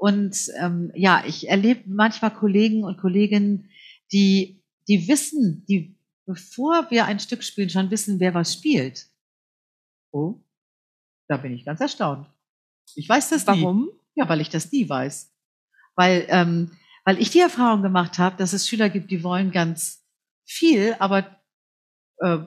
Und 0.00 0.50
ähm, 0.58 0.90
ja, 0.94 1.22
ich 1.26 1.50
erlebe 1.50 1.82
manchmal 1.84 2.32
Kollegen 2.32 2.84
und 2.84 2.96
Kolleginnen, 2.96 3.68
die, 4.12 4.62
die 4.88 5.06
wissen, 5.08 5.66
die, 5.68 5.94
bevor 6.24 6.90
wir 6.90 7.04
ein 7.04 7.20
Stück 7.20 7.44
spielen, 7.44 7.68
schon 7.68 7.90
wissen, 7.90 8.18
wer 8.18 8.32
was 8.32 8.54
spielt. 8.54 9.08
Oh, 10.10 10.40
da 11.28 11.36
bin 11.36 11.52
ich 11.52 11.66
ganz 11.66 11.82
erstaunt. 11.82 12.26
Ich 12.94 13.06
weiß 13.10 13.28
das 13.28 13.46
nie. 13.46 13.60
Warum? 13.60 13.90
Ja, 14.14 14.26
weil 14.26 14.40
ich 14.40 14.48
das 14.48 14.72
nie 14.72 14.88
weiß. 14.88 15.34
Weil, 15.96 16.24
ähm, 16.30 16.70
weil 17.04 17.20
ich 17.20 17.28
die 17.28 17.40
Erfahrung 17.40 17.82
gemacht 17.82 18.18
habe, 18.18 18.38
dass 18.38 18.54
es 18.54 18.66
Schüler 18.66 18.88
gibt, 18.88 19.10
die 19.10 19.22
wollen 19.22 19.50
ganz 19.50 20.02
viel, 20.46 20.96
aber 20.98 21.42
äh, 22.20 22.38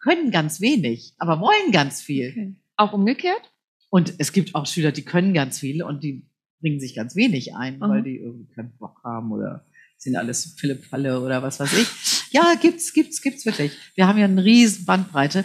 können 0.00 0.30
ganz 0.30 0.60
wenig, 0.60 1.14
aber 1.16 1.40
wollen 1.40 1.72
ganz 1.72 2.02
viel. 2.02 2.28
Okay. 2.28 2.54
Auch 2.76 2.92
umgekehrt? 2.92 3.54
Und 3.88 4.16
es 4.18 4.32
gibt 4.32 4.54
auch 4.54 4.66
Schüler, 4.66 4.92
die 4.92 5.06
können 5.06 5.32
ganz 5.32 5.60
viel 5.60 5.82
und 5.82 6.04
die 6.04 6.26
bringen 6.64 6.80
sich 6.80 6.94
ganz 6.94 7.14
wenig 7.14 7.54
ein, 7.54 7.82
Aha. 7.82 7.90
weil 7.90 8.02
die 8.02 8.16
irgendwie 8.16 8.50
keinen 8.54 8.72
Bock 8.78 9.02
haben 9.04 9.30
oder 9.32 9.66
sind 9.98 10.16
alles 10.16 10.54
Philipp 10.58 10.82
Falle 10.86 11.20
oder 11.20 11.42
was 11.42 11.60
weiß 11.60 11.72
ich. 11.78 12.32
Ja, 12.32 12.54
gibt's, 12.60 12.94
gibt's, 12.94 13.20
gibt's 13.20 13.44
wirklich. 13.44 13.72
Wir 13.96 14.06
haben 14.08 14.18
ja 14.18 14.24
eine 14.24 14.42
riesen 14.42 14.86
Bandbreite. 14.86 15.44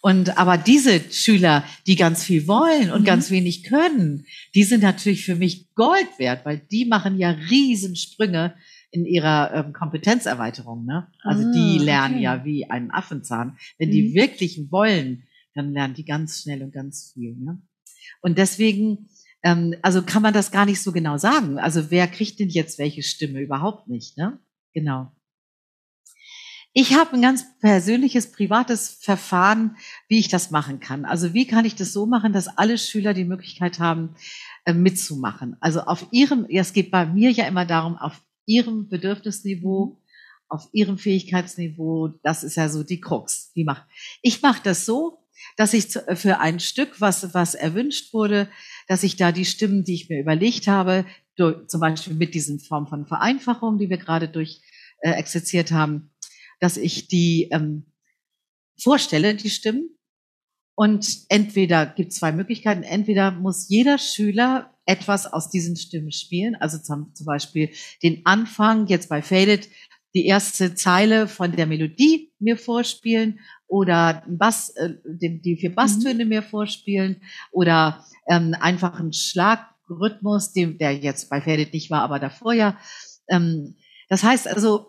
Und 0.00 0.38
aber 0.38 0.56
diese 0.56 1.00
Schüler, 1.12 1.64
die 1.88 1.96
ganz 1.96 2.22
viel 2.24 2.46
wollen 2.46 2.90
und 2.92 3.00
Mhm. 3.00 3.04
ganz 3.04 3.30
wenig 3.32 3.64
können, 3.64 4.24
die 4.54 4.62
sind 4.62 4.82
natürlich 4.84 5.24
für 5.24 5.34
mich 5.34 5.74
Gold 5.74 6.08
wert, 6.18 6.46
weil 6.46 6.58
die 6.70 6.84
machen 6.86 7.18
ja 7.18 7.30
Riesensprünge 7.30 8.54
in 8.92 9.04
ihrer 9.06 9.52
ähm, 9.54 9.72
Kompetenzerweiterung. 9.72 10.86
Ne? 10.86 11.08
Also 11.22 11.42
Ah, 11.46 11.50
die 11.52 11.78
lernen 11.78 12.14
okay. 12.14 12.22
ja 12.24 12.44
wie 12.44 12.70
ein 12.70 12.90
Affenzahn. 12.92 13.58
Wenn 13.78 13.90
die 13.90 14.10
Mhm. 14.10 14.14
wirklich 14.14 14.66
wollen, 14.70 15.24
dann 15.54 15.72
lernen 15.72 15.94
die 15.94 16.04
ganz 16.04 16.40
schnell 16.42 16.62
und 16.62 16.72
ganz 16.72 17.10
viel. 17.12 17.34
Ne? 17.36 17.60
Und 18.22 18.38
deswegen, 18.38 19.09
ähm, 19.42 19.74
also 19.82 20.02
kann 20.02 20.22
man 20.22 20.34
das 20.34 20.50
gar 20.50 20.66
nicht 20.66 20.82
so 20.82 20.92
genau 20.92 21.16
sagen. 21.16 21.58
Also 21.58 21.90
wer 21.90 22.06
kriegt 22.08 22.38
denn 22.40 22.48
jetzt 22.48 22.78
welche 22.78 23.02
Stimme? 23.02 23.40
Überhaupt 23.40 23.88
nicht. 23.88 24.16
Ne? 24.16 24.38
Genau. 24.74 25.12
Ich 26.72 26.94
habe 26.94 27.14
ein 27.14 27.22
ganz 27.22 27.44
persönliches, 27.58 28.30
privates 28.30 28.98
Verfahren, 29.00 29.76
wie 30.08 30.20
ich 30.20 30.28
das 30.28 30.52
machen 30.52 30.78
kann. 30.78 31.04
Also 31.04 31.34
wie 31.34 31.46
kann 31.46 31.64
ich 31.64 31.74
das 31.74 31.92
so 31.92 32.06
machen, 32.06 32.32
dass 32.32 32.46
alle 32.46 32.78
Schüler 32.78 33.12
die 33.12 33.24
Möglichkeit 33.24 33.80
haben, 33.80 34.14
äh, 34.64 34.72
mitzumachen. 34.72 35.56
Also 35.60 35.80
auf 35.80 36.06
ihrem, 36.12 36.46
ja, 36.48 36.60
es 36.60 36.72
geht 36.72 36.92
bei 36.92 37.06
mir 37.06 37.32
ja 37.32 37.46
immer 37.48 37.66
darum, 37.66 37.96
auf 37.96 38.22
ihrem 38.46 38.88
Bedürfnisniveau, 38.88 40.00
auf 40.48 40.68
ihrem 40.72 40.98
Fähigkeitsniveau, 40.98 42.08
das 42.22 42.44
ist 42.44 42.56
ja 42.56 42.68
so 42.68 42.84
die 42.84 43.00
Krux. 43.00 43.52
Die 43.54 43.64
macht. 43.64 43.84
Ich 44.22 44.40
mache 44.42 44.60
das 44.62 44.84
so, 44.84 45.24
dass 45.56 45.74
ich 45.74 45.86
für 46.14 46.38
ein 46.38 46.60
Stück, 46.60 47.00
was, 47.00 47.34
was 47.34 47.54
erwünscht 47.54 48.12
wurde, 48.12 48.48
dass 48.90 49.04
ich 49.04 49.14
da 49.14 49.30
die 49.30 49.44
Stimmen, 49.44 49.84
die 49.84 49.94
ich 49.94 50.08
mir 50.08 50.18
überlegt 50.18 50.66
habe, 50.66 51.06
durch, 51.36 51.68
zum 51.68 51.80
Beispiel 51.80 52.14
mit 52.14 52.34
diesen 52.34 52.58
Form 52.58 52.88
von 52.88 53.06
Vereinfachung, 53.06 53.78
die 53.78 53.88
wir 53.88 53.98
gerade 53.98 54.26
durch 54.26 54.62
äh, 54.98 55.12
exerziert 55.12 55.70
haben, 55.70 56.10
dass 56.58 56.76
ich 56.76 57.06
die 57.06 57.50
ähm, 57.52 57.86
vorstelle, 58.76 59.36
die 59.36 59.48
Stimmen. 59.48 59.96
Und 60.74 61.20
entweder 61.28 61.86
gibt 61.86 62.12
zwei 62.12 62.32
Möglichkeiten. 62.32 62.82
Entweder 62.82 63.30
muss 63.30 63.68
jeder 63.68 63.96
Schüler 63.96 64.76
etwas 64.86 65.32
aus 65.32 65.50
diesen 65.50 65.76
Stimmen 65.76 66.10
spielen. 66.10 66.56
Also 66.56 66.78
zum, 66.78 67.14
zum 67.14 67.26
Beispiel 67.26 67.70
den 68.02 68.22
Anfang 68.26 68.88
jetzt 68.88 69.08
bei 69.08 69.22
Faded, 69.22 69.68
die 70.16 70.26
erste 70.26 70.74
Zeile 70.74 71.28
von 71.28 71.54
der 71.54 71.68
Melodie 71.68 72.32
mir 72.40 72.56
vorspielen 72.56 73.38
oder 73.70 74.24
Bass, 74.26 74.70
äh, 74.70 74.94
die, 75.04 75.40
die 75.40 75.56
vier 75.56 75.72
Basstöne 75.74 76.24
mir 76.24 76.42
vorspielen 76.42 77.22
oder 77.52 78.04
ähm, 78.28 78.54
einfach 78.60 78.98
einen 78.98 79.12
Schlagrhythmus, 79.12 80.52
dem, 80.52 80.76
der 80.76 80.96
jetzt 80.96 81.30
bei 81.30 81.40
Faded 81.40 81.72
nicht 81.72 81.88
war, 81.88 82.02
aber 82.02 82.18
davor 82.18 82.52
ja. 82.52 82.76
Ähm, 83.28 83.76
das 84.08 84.24
heißt 84.24 84.48
also, 84.48 84.88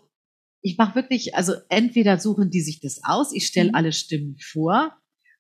ich 0.64 0.80
mache 0.80 0.96
wirklich, 0.96 1.36
also 1.36 1.54
entweder 1.70 2.20
suchen 2.20 2.50
die 2.50 2.62
sich 2.62 2.80
das 2.82 3.02
aus, 3.04 3.34
ich 3.34 3.46
stelle 3.46 3.70
Mhm. 3.70 3.76
alle 3.76 3.94
Stimmen 3.94 4.38
vor 4.42 4.92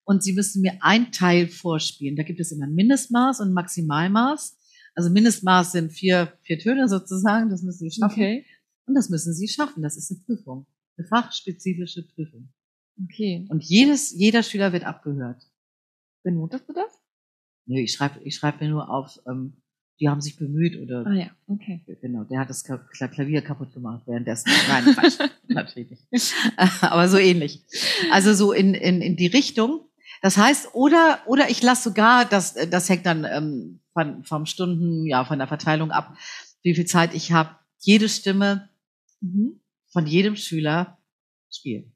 und 0.03 0.23
sie 0.23 0.33
müssen 0.33 0.61
mir 0.61 0.77
ein 0.81 1.11
Teil 1.11 1.47
vorspielen. 1.47 2.15
Da 2.15 2.23
gibt 2.23 2.39
es 2.39 2.51
immer 2.51 2.67
ein 2.67 2.75
Mindestmaß 2.75 3.39
und 3.39 3.49
ein 3.49 3.53
Maximalmaß. 3.53 4.55
Also 4.93 5.09
Mindestmaß 5.09 5.71
sind 5.71 5.91
vier, 5.91 6.33
vier 6.43 6.59
Töne 6.59 6.87
sozusagen, 6.87 7.49
das 7.49 7.63
müssen 7.63 7.89
sie 7.89 7.99
schaffen. 7.99 8.13
Okay. 8.13 8.45
Und 8.85 8.93
das 8.93 9.09
müssen 9.09 9.33
sie 9.33 9.47
schaffen. 9.47 9.81
Das 9.81 9.97
ist 9.97 10.11
eine 10.11 10.19
Prüfung, 10.25 10.67
eine 10.97 11.07
fachspezifische 11.07 12.03
Prüfung. 12.13 12.49
Okay. 13.05 13.45
Und 13.49 13.63
jedes, 13.63 14.11
jeder 14.11 14.43
Schüler 14.43 14.73
wird 14.73 14.83
abgehört. 14.85 15.41
Benotest 16.23 16.67
du 16.69 16.73
das? 16.73 16.91
Nee, 17.65 17.81
ich 17.83 17.93
schreibe 17.93 18.19
ich 18.23 18.35
schreib 18.35 18.59
mir 18.61 18.69
nur 18.69 18.89
auf, 18.89 19.19
ähm, 19.27 19.53
die 19.99 20.09
haben 20.09 20.21
sich 20.21 20.35
bemüht 20.35 20.79
oder 20.81 21.05
Ah 21.05 21.13
ja, 21.13 21.29
okay. 21.47 21.83
Genau, 22.01 22.23
der 22.23 22.39
hat 22.39 22.49
das 22.49 22.65
Kla- 22.65 22.83
Kla- 22.91 23.07
Klavier 23.07 23.41
kaputt 23.41 23.73
gemacht 23.73 24.03
währenddessen. 24.07 24.49
Nein, 24.67 24.83
Quatsch, 24.95 25.19
natürlich 25.47 25.91
nicht. 26.11 26.33
Aber 26.81 27.07
so 27.07 27.17
ähnlich. 27.17 27.63
Also 28.11 28.33
so 28.33 28.51
in, 28.51 28.73
in, 28.73 29.01
in 29.01 29.15
die 29.15 29.27
Richtung. 29.27 29.87
Das 30.23 30.37
heißt, 30.37 30.73
oder, 30.73 31.19
oder 31.27 31.49
ich 31.49 31.61
lasse 31.63 31.89
sogar, 31.89 32.25
das, 32.25 32.53
das 32.53 32.89
hängt 32.89 33.05
dann 33.05 33.25
ähm, 33.25 33.79
von, 33.93 34.23
vom 34.23 34.45
Stunden, 34.45 35.05
ja, 35.07 35.23
von 35.25 35.39
der 35.39 35.47
Verteilung 35.47 35.91
ab, 35.91 36.15
wie 36.63 36.75
viel 36.75 36.85
Zeit 36.85 37.13
ich 37.15 37.31
habe, 37.31 37.55
jede 37.79 38.09
Stimme 38.09 38.69
Mhm. 39.23 39.59
von 39.91 40.07
jedem 40.07 40.35
Schüler 40.35 40.97
spielen. 41.51 41.90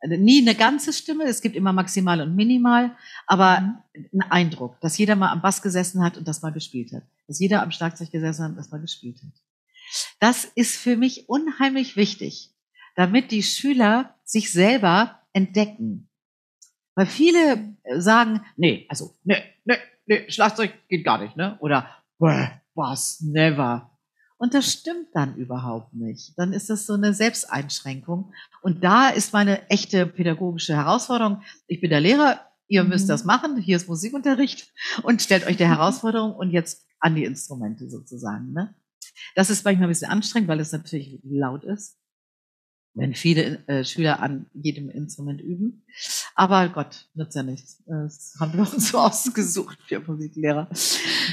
Also 0.00 0.16
nie 0.16 0.42
eine 0.42 0.54
ganze 0.54 0.92
Stimme, 0.92 1.24
es 1.24 1.40
gibt 1.40 1.56
immer 1.56 1.72
maximal 1.72 2.20
und 2.20 2.36
minimal, 2.36 2.94
aber 3.26 3.82
ein 3.94 4.22
Eindruck, 4.28 4.78
dass 4.80 4.98
jeder 4.98 5.16
mal 5.16 5.32
am 5.32 5.40
Bass 5.40 5.62
gesessen 5.62 6.04
hat 6.04 6.18
und 6.18 6.28
das 6.28 6.42
mal 6.42 6.52
gespielt 6.52 6.92
hat. 6.92 7.02
Dass 7.26 7.40
jeder 7.40 7.62
am 7.62 7.70
Schlagzeug 7.70 8.10
gesessen 8.10 8.44
hat 8.44 8.50
und 8.50 8.56
das 8.56 8.70
mal 8.70 8.80
gespielt 8.80 9.18
hat. 9.22 9.32
Das 10.20 10.44
ist 10.44 10.76
für 10.76 10.96
mich 10.96 11.28
unheimlich 11.28 11.96
wichtig, 11.96 12.50
damit 12.94 13.30
die 13.30 13.42
Schüler 13.42 14.14
sich 14.24 14.52
selber 14.52 15.20
entdecken. 15.32 16.08
Weil 16.94 17.06
viele 17.06 17.76
äh, 17.84 18.00
sagen, 18.00 18.42
nee, 18.56 18.86
also, 18.88 19.14
nee, 19.24 19.42
nee, 19.64 19.76
nee, 20.06 20.30
Schlagzeug 20.30 20.72
geht 20.88 21.04
gar 21.04 21.18
nicht, 21.22 21.36
ne? 21.36 21.56
Oder, 21.60 21.88
"Bäh, 22.18 22.48
was, 22.74 23.20
never. 23.20 23.95
Und 24.38 24.52
das 24.54 24.70
stimmt 24.70 25.08
dann 25.14 25.34
überhaupt 25.36 25.94
nicht. 25.94 26.34
Dann 26.36 26.52
ist 26.52 26.68
das 26.68 26.84
so 26.86 26.92
eine 26.92 27.14
Selbsteinschränkung. 27.14 28.32
Und 28.62 28.84
da 28.84 29.08
ist 29.08 29.32
meine 29.32 29.68
echte 29.70 30.06
pädagogische 30.06 30.74
Herausforderung. 30.76 31.42
Ich 31.66 31.80
bin 31.80 31.90
der 31.90 32.00
Lehrer, 32.00 32.40
ihr 32.68 32.82
Mhm. 32.84 32.90
müsst 32.90 33.08
das 33.08 33.24
machen, 33.24 33.56
hier 33.56 33.76
ist 33.76 33.88
Musikunterricht 33.88 34.72
und 35.02 35.22
stellt 35.22 35.46
euch 35.46 35.56
der 35.56 35.68
Herausforderung 35.68 36.34
und 36.34 36.50
jetzt 36.50 36.84
an 37.00 37.14
die 37.14 37.24
Instrumente 37.24 37.88
sozusagen. 37.88 38.52
Ne? 38.52 38.74
Das 39.34 39.50
ist 39.50 39.64
manchmal 39.64 39.86
ein 39.88 39.90
bisschen 39.90 40.10
anstrengend, 40.10 40.48
weil 40.48 40.60
es 40.60 40.72
natürlich 40.72 41.18
laut 41.22 41.64
ist, 41.64 41.96
wenn 42.96 43.14
viele 43.14 43.62
äh, 43.68 43.84
Schüler 43.84 44.20
an 44.20 44.46
jedem 44.54 44.88
Instrument 44.88 45.40
üben. 45.40 45.82
Aber 46.34 46.68
Gott, 46.70 47.06
nützt 47.14 47.36
ja 47.36 47.42
nichts. 47.42 47.82
Das 47.86 48.34
haben 48.40 48.54
wir 48.54 48.60
uns 48.60 48.88
so 48.88 48.98
ausgesucht, 48.98 49.78
wir 49.88 50.00
Musiklehrer, 50.00 50.68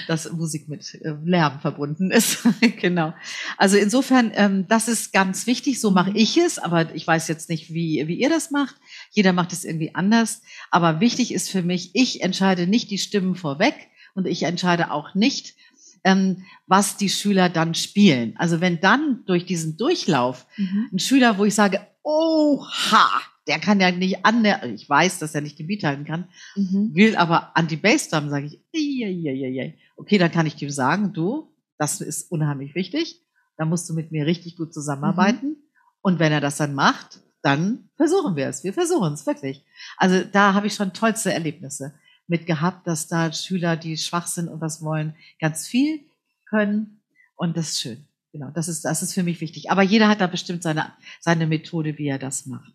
dass 0.07 0.31
Musik 0.31 0.67
mit 0.67 0.93
äh, 0.95 1.15
Lärm 1.23 1.59
verbunden 1.61 2.11
ist. 2.11 2.39
genau. 2.81 3.13
Also 3.57 3.77
insofern, 3.77 4.31
ähm, 4.35 4.65
das 4.67 4.89
ist 4.89 5.13
ganz 5.13 5.47
wichtig. 5.47 5.79
So 5.79 5.91
mache 5.91 6.11
ich 6.13 6.37
es, 6.37 6.59
aber 6.59 6.93
ich 6.93 7.07
weiß 7.07 7.29
jetzt 7.29 7.49
nicht, 7.49 7.73
wie, 7.73 8.03
wie 8.07 8.19
ihr 8.19 8.29
das 8.29 8.51
macht. 8.51 8.75
Jeder 9.11 9.31
macht 9.31 9.53
es 9.53 9.63
irgendwie 9.63 9.95
anders. 9.95 10.41
Aber 10.69 10.99
wichtig 10.99 11.33
ist 11.33 11.49
für 11.49 11.63
mich, 11.63 11.91
ich 11.93 12.21
entscheide 12.21 12.67
nicht 12.67 12.91
die 12.91 12.97
Stimmen 12.97 13.35
vorweg 13.35 13.75
und 14.15 14.27
ich 14.27 14.43
entscheide 14.43 14.91
auch 14.91 15.15
nicht, 15.15 15.55
ähm, 16.03 16.43
was 16.67 16.97
die 16.97 17.09
Schüler 17.09 17.49
dann 17.49 17.75
spielen. 17.75 18.33
Also 18.37 18.61
wenn 18.61 18.79
dann 18.79 19.23
durch 19.25 19.45
diesen 19.45 19.77
Durchlauf 19.77 20.45
Mhm. 20.57 20.89
ein 20.93 20.99
Schüler, 20.99 21.37
wo 21.37 21.45
ich 21.45 21.55
sage, 21.55 21.79
oha, 22.03 23.09
der 23.47 23.59
kann 23.59 23.79
ja 23.79 23.91
nicht 23.91 24.25
an 24.25 24.43
der, 24.43 24.63
ich 24.65 24.87
weiß, 24.89 25.19
dass 25.19 25.35
er 25.35 25.41
nicht 25.41 25.59
den 25.59 25.67
Beat 25.67 25.83
halten 25.83 26.05
kann, 26.05 26.27
Mhm. 26.55 26.91
will 26.93 27.15
aber 27.15 27.55
an 27.57 27.67
die 27.67 27.75
Bassdrum, 27.77 28.29
sage 28.29 28.45
ich, 28.47 28.59
"Eieieiei." 28.75 29.77
okay, 29.97 30.17
dann 30.17 30.31
kann 30.31 30.45
ich 30.47 30.55
dir 30.55 30.71
sagen, 30.71 31.13
du, 31.13 31.53
das 31.77 32.01
ist 32.01 32.31
unheimlich 32.31 32.75
wichtig, 32.75 33.21
da 33.57 33.65
musst 33.65 33.89
du 33.89 33.93
mit 33.93 34.11
mir 34.11 34.25
richtig 34.25 34.57
gut 34.57 34.73
zusammenarbeiten. 34.73 35.57
Und 36.01 36.19
wenn 36.19 36.31
er 36.31 36.41
das 36.41 36.57
dann 36.57 36.73
macht, 36.73 37.19
dann 37.43 37.89
versuchen 37.97 38.35
wir 38.35 38.47
es. 38.47 38.63
Wir 38.63 38.73
versuchen 38.73 39.13
es 39.13 39.25
wirklich. 39.27 39.63
Also 39.97 40.23
da 40.29 40.53
habe 40.53 40.67
ich 40.67 40.73
schon 40.73 40.93
tollste 40.93 41.31
Erlebnisse 41.33 41.93
mit 42.27 42.45
gehabt, 42.45 42.87
dass 42.87 43.07
da 43.07 43.31
Schüler, 43.33 43.75
die 43.77 43.97
schwach 43.97 44.27
sind 44.27 44.47
und 44.47 44.61
was 44.61 44.81
wollen, 44.81 45.15
ganz 45.39 45.67
viel 45.67 46.01
können. 46.45 47.01
Und 47.35 47.57
das 47.57 47.71
ist 47.71 47.81
schön. 47.81 48.07
Genau, 48.31 48.49
das 48.49 48.67
ist, 48.67 48.83
das 48.85 49.03
ist 49.03 49.13
für 49.13 49.23
mich 49.23 49.41
wichtig. 49.41 49.69
Aber 49.69 49.83
jeder 49.83 50.07
hat 50.07 50.21
da 50.21 50.27
bestimmt 50.27 50.63
seine, 50.63 50.93
seine 51.19 51.45
Methode, 51.45 51.97
wie 51.97 52.07
er 52.07 52.19
das 52.19 52.45
macht. 52.45 52.73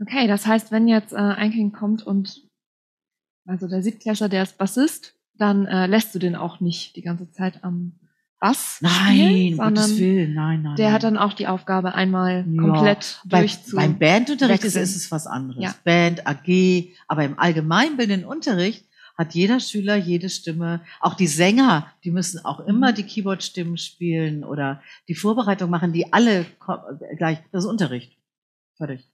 Okay, 0.00 0.26
das 0.26 0.46
heißt, 0.46 0.72
wenn 0.72 0.88
jetzt 0.88 1.12
äh, 1.12 1.16
ein 1.16 1.52
Kind 1.52 1.72
kommt 1.74 2.04
und 2.04 2.42
also 3.46 3.68
der 3.68 3.82
Siebtklässler, 3.82 4.28
der 4.28 4.42
ist 4.42 4.58
Bassist, 4.58 5.14
dann 5.34 5.66
äh, 5.66 5.86
lässt 5.86 6.14
du 6.14 6.18
den 6.18 6.34
auch 6.34 6.60
nicht 6.60 6.96
die 6.96 7.02
ganze 7.02 7.30
Zeit 7.30 7.62
am 7.62 7.98
Bass 8.40 8.78
Nein, 8.80 9.54
sondern 9.56 9.74
Gottes 9.74 9.98
Willen, 9.98 10.34
nein, 10.34 10.62
nein. 10.62 10.76
der 10.76 10.86
nein. 10.86 10.94
hat 10.94 11.02
dann 11.04 11.16
auch 11.16 11.32
die 11.32 11.46
Aufgabe, 11.46 11.94
einmal 11.94 12.44
Ja, 12.46 12.62
komplett 12.62 13.20
bei, 13.24 13.40
durchzu. 13.40 13.76
beim 13.76 13.98
Bandunterricht 13.98 14.64
ist, 14.64 14.74
wechseln. 14.74 14.82
ist 14.82 14.96
es 14.96 15.10
was 15.10 15.26
anderes. 15.26 15.62
Ja. 15.62 15.74
Band, 15.84 16.26
AG, 16.26 16.92
aber 17.08 17.24
im 17.24 17.38
allgemeinbildenden 17.38 18.28
Unterricht 18.28 18.84
hat 19.16 19.32
jeder 19.34 19.60
Schüler 19.60 19.94
jede 19.96 20.28
Stimme. 20.28 20.80
Auch 21.00 21.14
die 21.14 21.28
Sänger, 21.28 21.86
die 22.02 22.10
müssen 22.10 22.44
auch 22.44 22.60
immer 22.60 22.90
Mhm. 22.90 22.94
die 22.96 23.04
Keyboard-Stimmen 23.04 23.78
spielen 23.78 24.44
oder 24.44 24.82
die 25.08 25.14
Vorbereitung 25.14 25.70
machen, 25.70 25.92
die 25.92 26.12
alle 26.12 26.44
gleich. 27.16 27.38
Das 27.52 27.64
ist 27.64 27.70
Unterricht. 27.70 28.18
Fertig. 28.76 29.08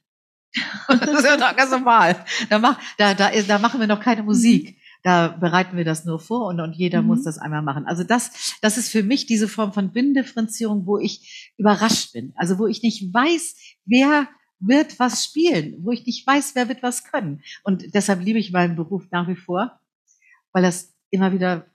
das 0.89 1.09
ist 1.09 1.25
ja 1.25 1.37
doch 1.37 1.55
ganz 1.55 1.71
normal. 1.71 2.17
Da, 2.49 2.59
mach, 2.59 2.77
da, 2.99 3.15
da, 3.15 3.31
da 3.47 3.59
machen 3.59 3.79
wir 3.79 3.87
noch 3.87 4.01
keine 4.01 4.23
Musik. 4.25 4.79
Da 5.03 5.29
bereiten 5.29 5.77
wir 5.77 5.85
das 5.85 6.05
nur 6.05 6.19
vor 6.21 6.47
und, 6.49 6.61
und 6.61 6.75
jeder 6.75 7.01
Mhm. 7.03 7.09
muss 7.09 7.25
das 7.25 7.39
einmal 7.39 7.63
machen. 7.63 7.87
Also 7.87 8.05
das, 8.05 8.57
das 8.61 8.77
ist 8.77 8.91
für 8.91 9.03
mich 9.03 9.27
diese 9.27 9.49
Form 9.49 9.73
von 9.73 9.93
Bindifferenzierung, 9.93 10.87
wo 10.87 10.99
ich 10.99 11.53
überrascht 11.57 12.13
bin. 12.13 12.33
Also 12.37 12.59
wo 12.59 12.67
ich 12.67 12.83
nicht 12.83 13.13
weiß, 13.15 13.57
wer 13.87 14.29
wird 14.59 14.99
was 14.99 15.25
spielen, 15.25 15.77
wo 15.85 15.91
ich 15.91 16.05
nicht 16.05 16.27
weiß, 16.27 16.55
wer 16.55 16.69
wird 16.69 16.83
was 16.83 17.05
können. 17.05 17.43
Und 17.65 17.95
deshalb 17.95 18.21
liebe 18.23 18.39
ich 18.39 18.53
meinen 18.53 18.77
Beruf 18.77 19.07
nach 19.11 19.27
wie 19.27 19.37
vor, 19.37 19.81
weil 20.53 20.63
das 20.63 20.93
immer 21.11 21.33
wieder, 21.33 21.67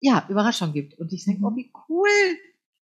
ja, 0.00 0.26
Überraschung 0.30 0.72
gibt. 0.72 0.94
Und 0.98 1.12
ich 1.12 1.24
denke, 1.26 1.40
Mhm. 1.40 1.46
oh, 1.46 1.56
wie 1.56 1.70
cool, 1.88 2.08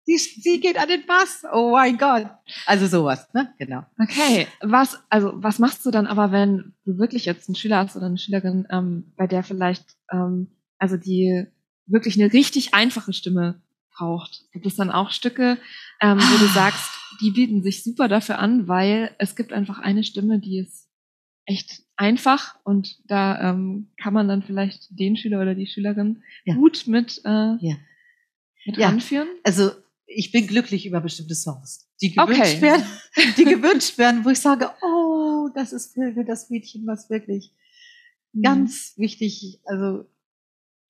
sie, 0.05 0.17
sie 0.17 0.61
geht 0.61 0.79
an 0.79 0.88
den 0.88 1.07
Bass. 1.07 1.45
Oh 1.53 1.73
mein 1.73 1.97
Gott. 1.99 2.27
Also 2.67 2.87
sowas, 2.87 3.29
ne? 3.35 3.53
Genau. 3.59 3.85
Okay, 4.01 4.47
was, 4.61 4.99
also 5.09 5.33
was 5.37 5.59
machst 5.59 5.85
du 5.87 5.91
dann 5.91 6.07
aber, 6.07 6.33
wenn 6.33 6.75
du 6.85 6.99
wirklich 6.99 7.25
jetzt 7.25 7.49
einen 7.49 7.57
Schüler 7.57 7.79
hast 7.79 7.97
oder 7.97 8.07
eine 8.07 8.19
Schülerin, 8.19 8.67
ähm, 8.71 9.12
bei 9.17 9.27
der 9.27 9.43
vielleicht, 9.43 9.85
ähm, 10.11 10.49
also 10.79 10.97
die 10.97 11.47
wirklich 11.87 12.21
eine 12.21 12.33
richtig 12.33 12.75
einfache 12.75 13.12
Stimme 13.12 13.61
braucht? 13.97 14.45
Gibt 14.53 14.67
es 14.67 14.77
dann 14.77 14.91
auch 14.91 15.11
Stücke, 15.11 15.59
ähm, 16.01 16.19
wo 16.19 16.38
du 16.38 16.47
sagst, 16.55 16.91
die 17.21 17.31
bieten 17.31 17.62
sich 17.62 17.85
super 17.85 18.09
dafür 18.09 18.38
an, 18.38 18.67
weil 18.69 19.15
es 19.19 19.37
gibt 19.37 19.53
einfach 19.53 19.79
eine 19.79 20.03
Stimme, 20.05 20.38
die 20.38 20.59
ist 20.59 20.88
echt 21.45 21.83
einfach 21.97 22.57
und 22.65 22.99
da 23.11 23.51
ähm, 23.51 23.88
kann 24.01 24.15
man 24.15 24.29
dann 24.29 24.43
vielleicht 24.43 24.87
den 24.91 25.17
Schüler 25.17 25.41
oder 25.43 25.55
die 25.55 25.67
Schülerin 25.67 26.23
Ja. 26.45 26.55
gut 26.55 26.85
mit, 26.87 27.21
äh, 27.25 27.57
Ja. 27.61 27.77
mit 28.65 28.77
Ja. 28.77 28.88
ranführen? 28.88 29.29
Also 29.45 29.73
ich 30.14 30.33
bin 30.33 30.46
glücklich 30.46 30.87
über 30.87 31.01
bestimmte 31.01 31.35
Songs, 31.35 31.88
die 32.01 32.16
Okay. 32.16 32.33
gewünscht 32.33 32.62
werden, 32.62 32.85
die 33.37 33.44
gewünscht 33.44 33.98
werden, 33.98 34.25
wo 34.25 34.31
ich 34.31 34.40
sage, 34.40 34.70
oh, 34.83 35.48
das 35.55 35.72
ist 35.72 35.94
für 35.94 36.25
das 36.25 36.51
Mädchen 36.51 36.87
was 36.87 37.11
wirklich 37.11 37.53
Mhm. 38.35 38.42
ganz 38.42 38.94
wichtig. 38.96 39.61
Also 39.66 40.07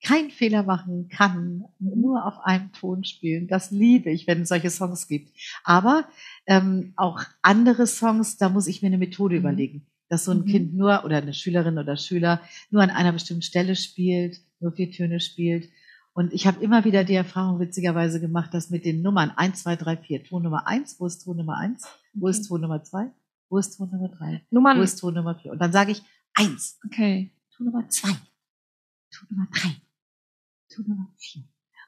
kein 0.05 0.31
Fehler 0.31 0.65
machen 0.65 1.09
kann, 1.09 1.65
nur 1.79 2.27
auf 2.27 2.39
einem 2.45 2.73
Ton 2.73 3.05
spielen. 3.05 3.47
Das 3.47 3.71
liebe 3.71 4.11
ich, 4.11 4.27
wenn 4.27 4.43
es 4.43 4.49
solche 4.49 4.71
Songs 4.71 5.07
gibt. 5.07 5.33
Aber 5.65 6.09
ähm, 6.47 6.93
auch 6.97 7.21
andere 7.43 7.87
Songs, 7.87 8.37
da 8.37 8.49
muss 8.49 8.67
ich 8.67 8.83
mir 8.83 8.89
eine 8.89 8.99
Methode 8.99 9.37
Mhm. 9.37 9.41
überlegen, 9.41 9.87
dass 10.09 10.25
so 10.25 10.33
ein 10.33 10.41
Mhm. 10.41 10.47
Kind 10.47 10.75
nur 10.75 11.05
oder 11.05 11.19
eine 11.19 11.35
Schülerin 11.35 11.79
oder 11.79 11.97
Schüler 11.97 12.41
nur 12.71 12.83
an 12.83 12.91
einer 12.91 13.13
bestimmten 13.13 13.43
Stelle 13.43 13.77
spielt, 13.77 14.41
nur 14.61 14.73
vier 14.73 14.91
Töne 14.91 15.21
spielt. 15.21 15.69
Und 16.15 16.33
ich 16.35 16.47
habe 16.47 16.63
immer 16.63 16.85
wieder 16.85 17.05
die 17.05 17.15
Erfahrung 17.15 17.59
witzigerweise 17.59 18.21
gemacht, 18.21 18.53
dass 18.53 18.69
mit 18.71 18.85
den 18.85 19.01
Nummern 19.03 19.31
1, 19.31 19.63
2, 19.63 19.77
3, 19.77 19.97
4, 19.97 20.25
Ton 20.25 20.43
Nummer 20.43 20.67
1, 20.67 21.01
wo 21.01 21.07
ist 21.07 21.25
Ton 21.25 21.37
Nummer 21.39 21.57
1, 21.59 21.83
wo 22.15 22.29
ist. 22.29 22.47
Ton 22.49 22.61
Nummer 22.61 22.83
2, 22.85 23.11
wo 23.49 23.59
ist 23.59 23.77
Ton 23.79 23.91
Nummer 23.91 24.09
3, 24.09 24.45
Nummern, 24.51 24.79
wo 24.79 24.83
ist 24.83 24.97
Ton 24.99 25.15
Nummer 25.15 25.35
4. 25.37 25.53
Und 25.53 25.59
dann 25.59 25.73
sage 25.73 25.93
ich 25.93 26.03
1, 26.35 26.81
okay. 26.85 27.33
Ton 27.57 27.67
Nummer 27.67 27.89
2, 27.89 28.09
Ton 28.09 29.29
Nummer 29.31 29.47
3, 29.55 29.69
Ton 30.75 30.85
Nummer 30.89 31.09
4. 31.19 31.43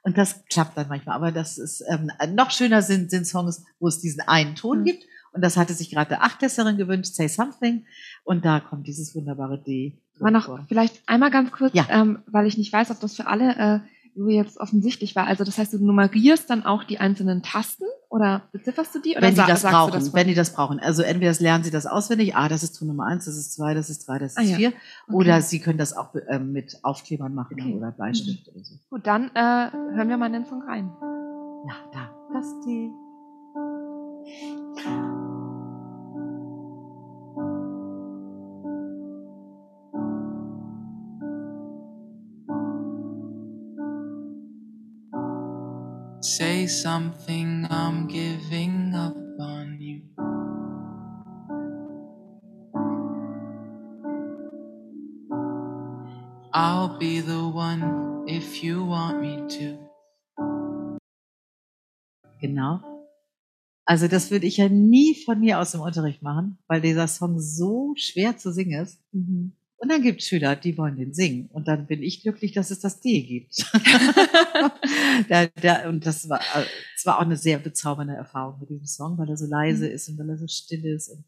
Und 0.04 0.16
das 0.18 0.44
klappt 0.46 0.76
dann 0.76 0.88
manchmal. 0.88 1.16
Aber 1.16 1.32
das 1.32 1.56
ist 1.58 1.82
ähm, 1.88 2.10
noch 2.34 2.50
schöner 2.50 2.82
sind, 2.82 3.10
sind 3.10 3.26
Songs, 3.26 3.64
wo 3.78 3.88
es 3.88 4.00
diesen 4.00 4.20
einen 4.22 4.54
Ton 4.54 4.80
Mhm. 4.80 4.84
gibt. 4.84 5.04
Und 5.32 5.42
das 5.42 5.56
hatte 5.56 5.74
sich 5.74 5.90
gerade 5.90 6.10
der 6.10 6.22
Achtklässlerin 6.22 6.76
gewünscht, 6.76 7.14
Say 7.14 7.28
Something. 7.28 7.86
Und 8.22 8.44
da 8.44 8.60
kommt 8.60 8.86
dieses 8.86 9.14
wunderbare 9.14 9.58
D. 9.62 9.98
Aber 10.20 10.30
noch 10.30 10.44
vor. 10.44 10.64
vielleicht 10.68 11.02
einmal 11.08 11.30
ganz 11.30 11.50
kurz, 11.52 11.74
Ja. 11.74 11.86
ähm, 11.90 12.22
weil 12.26 12.46
ich 12.46 12.56
nicht 12.56 12.72
weiß, 12.72 12.90
ob 12.90 13.00
das 13.00 13.16
für 13.16 13.26
alle 13.26 13.56
äh, 13.56 13.80
so 14.16 14.28
jetzt 14.28 14.58
offensichtlich 14.58 15.16
war. 15.16 15.26
Also 15.26 15.44
das 15.44 15.58
heißt, 15.58 15.72
du 15.72 15.78
nummerierst 15.84 16.48
dann 16.50 16.64
auch 16.64 16.84
die 16.84 16.98
einzelnen 16.98 17.42
Tasten 17.42 17.84
oder 18.08 18.42
bezifferst 18.52 18.94
du 18.94 19.00
die? 19.00 19.12
Oder 19.16 19.22
wenn 19.22 19.34
die 19.34 19.40
das 19.46 19.62
brauchen, 19.62 19.92
das 19.92 20.14
wenn 20.14 20.28
die 20.28 20.34
das 20.34 20.50
brauchen. 20.54 20.78
Also 20.78 21.02
entweder 21.02 21.32
lernen 21.40 21.64
sie 21.64 21.70
das 21.72 21.86
auswendig, 21.86 22.36
ah, 22.36 22.48
das 22.48 22.62
ist 22.62 22.78
Ton 22.78 22.88
Nummer 22.88 23.06
eins, 23.06 23.24
das 23.24 23.36
ist 23.36 23.54
zwei, 23.54 23.74
das 23.74 23.90
ist 23.90 24.06
drei, 24.06 24.18
das 24.18 24.32
ist 24.32 24.38
Ah, 24.38 24.42
ja. 24.42 24.56
vier. 24.56 24.68
Okay. 24.68 25.16
Oder 25.16 25.40
sie 25.42 25.58
können 25.60 25.78
das 25.78 25.96
auch 25.96 26.14
ähm, 26.28 26.52
mit 26.52 26.78
Aufklebern 26.82 27.34
machen 27.34 27.56
Okay. 27.60 27.74
oder 27.74 27.90
Bleistift 27.90 28.48
oder 28.54 28.64
so. 28.64 28.74
Gut, 28.90 29.06
dann 29.06 29.30
äh, 29.34 29.70
hören 29.72 30.08
wir 30.08 30.16
mal 30.16 30.26
in 30.26 30.32
den 30.34 30.46
Song 30.46 30.62
rein. 30.62 30.90
Ja, 31.66 31.74
da, 31.92 32.10
das 32.32 32.46
D. 32.64 32.90
Say 46.64 46.68
something, 46.68 47.66
I'm 47.68 48.08
giving 48.08 48.94
up 48.94 49.14
on 49.38 49.76
you. 49.82 50.00
I'll 56.54 56.96
be 56.98 57.20
the 57.20 57.46
one 57.52 58.24
if 58.26 58.64
you 58.64 58.82
want 58.82 59.20
me 59.20 59.46
to. 59.58 59.76
Genau. 62.40 62.80
Also 63.84 64.08
das 64.08 64.30
würde 64.30 64.46
ich 64.46 64.56
ja 64.56 64.70
nie 64.70 65.14
von 65.22 65.40
mir 65.40 65.58
aus 65.60 65.74
im 65.74 65.82
Unterricht 65.82 66.22
machen, 66.22 66.56
weil 66.66 66.80
dieser 66.80 67.08
Song 67.08 67.38
so 67.40 67.92
schwer 67.98 68.38
zu 68.38 68.50
singen 68.50 68.80
ist. 68.80 69.02
Und 69.84 69.90
dann 69.90 70.00
gibt 70.00 70.22
es 70.22 70.28
Schüler, 70.28 70.56
die 70.56 70.78
wollen 70.78 70.96
den 70.96 71.12
singen. 71.12 71.50
Und 71.52 71.68
dann 71.68 71.86
bin 71.86 72.02
ich 72.02 72.22
glücklich, 72.22 72.52
dass 72.52 72.70
es 72.70 72.80
das 72.80 73.00
D 73.00 73.20
gibt. 73.20 73.70
der, 75.28 75.48
der, 75.48 75.90
und 75.90 76.06
das 76.06 76.26
war, 76.26 76.40
äh, 76.40 76.64
es 76.96 77.04
war 77.04 77.18
auch 77.18 77.22
eine 77.26 77.36
sehr 77.36 77.58
bezaubernde 77.58 78.14
Erfahrung 78.14 78.60
mit 78.60 78.70
diesem 78.70 78.86
Song, 78.86 79.18
weil 79.18 79.28
er 79.28 79.36
so 79.36 79.44
leise 79.44 79.86
ist 79.86 80.08
und 80.08 80.18
weil 80.18 80.30
er 80.30 80.38
so 80.38 80.46
still 80.48 80.86
ist. 80.86 81.10
Und 81.10 81.26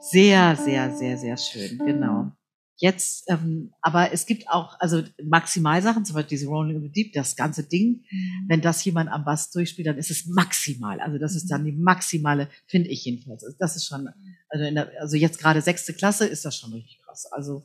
sehr, 0.00 0.56
sehr, 0.56 0.96
sehr, 0.96 1.18
sehr 1.18 1.36
schön. 1.36 1.76
Genau. 1.76 2.32
Jetzt, 2.80 3.28
ähm, 3.28 3.74
aber 3.82 4.12
es 4.12 4.24
gibt 4.24 4.48
auch, 4.48 4.80
also 4.80 5.02
Maximalsachen, 5.22 6.06
zum 6.06 6.14
Beispiel 6.14 6.38
diese 6.38 6.46
Rolling 6.46 6.76
in 6.76 6.82
the 6.84 6.90
Deep, 6.90 7.12
das 7.12 7.36
ganze 7.36 7.64
Ding, 7.64 8.04
wenn 8.46 8.62
das 8.62 8.82
jemand 8.84 9.10
am 9.10 9.26
Bass 9.26 9.50
durchspielt, 9.50 9.88
dann 9.88 9.98
ist 9.98 10.10
es 10.10 10.26
maximal. 10.26 11.00
Also 11.00 11.18
das 11.18 11.34
ist 11.34 11.48
dann 11.50 11.66
die 11.66 11.72
maximale, 11.72 12.48
finde 12.66 12.88
ich 12.88 13.04
jedenfalls. 13.04 13.44
Also 13.44 13.56
Das 13.58 13.76
ist 13.76 13.86
schon, 13.86 14.08
also, 14.48 14.64
in 14.64 14.76
der, 14.76 14.90
also 15.00 15.16
jetzt 15.16 15.38
gerade 15.38 15.60
sechste 15.60 15.92
Klasse 15.92 16.26
ist 16.26 16.46
das 16.46 16.56
schon 16.56 16.72
richtig 16.72 17.00
krass. 17.18 17.32
Also 17.32 17.64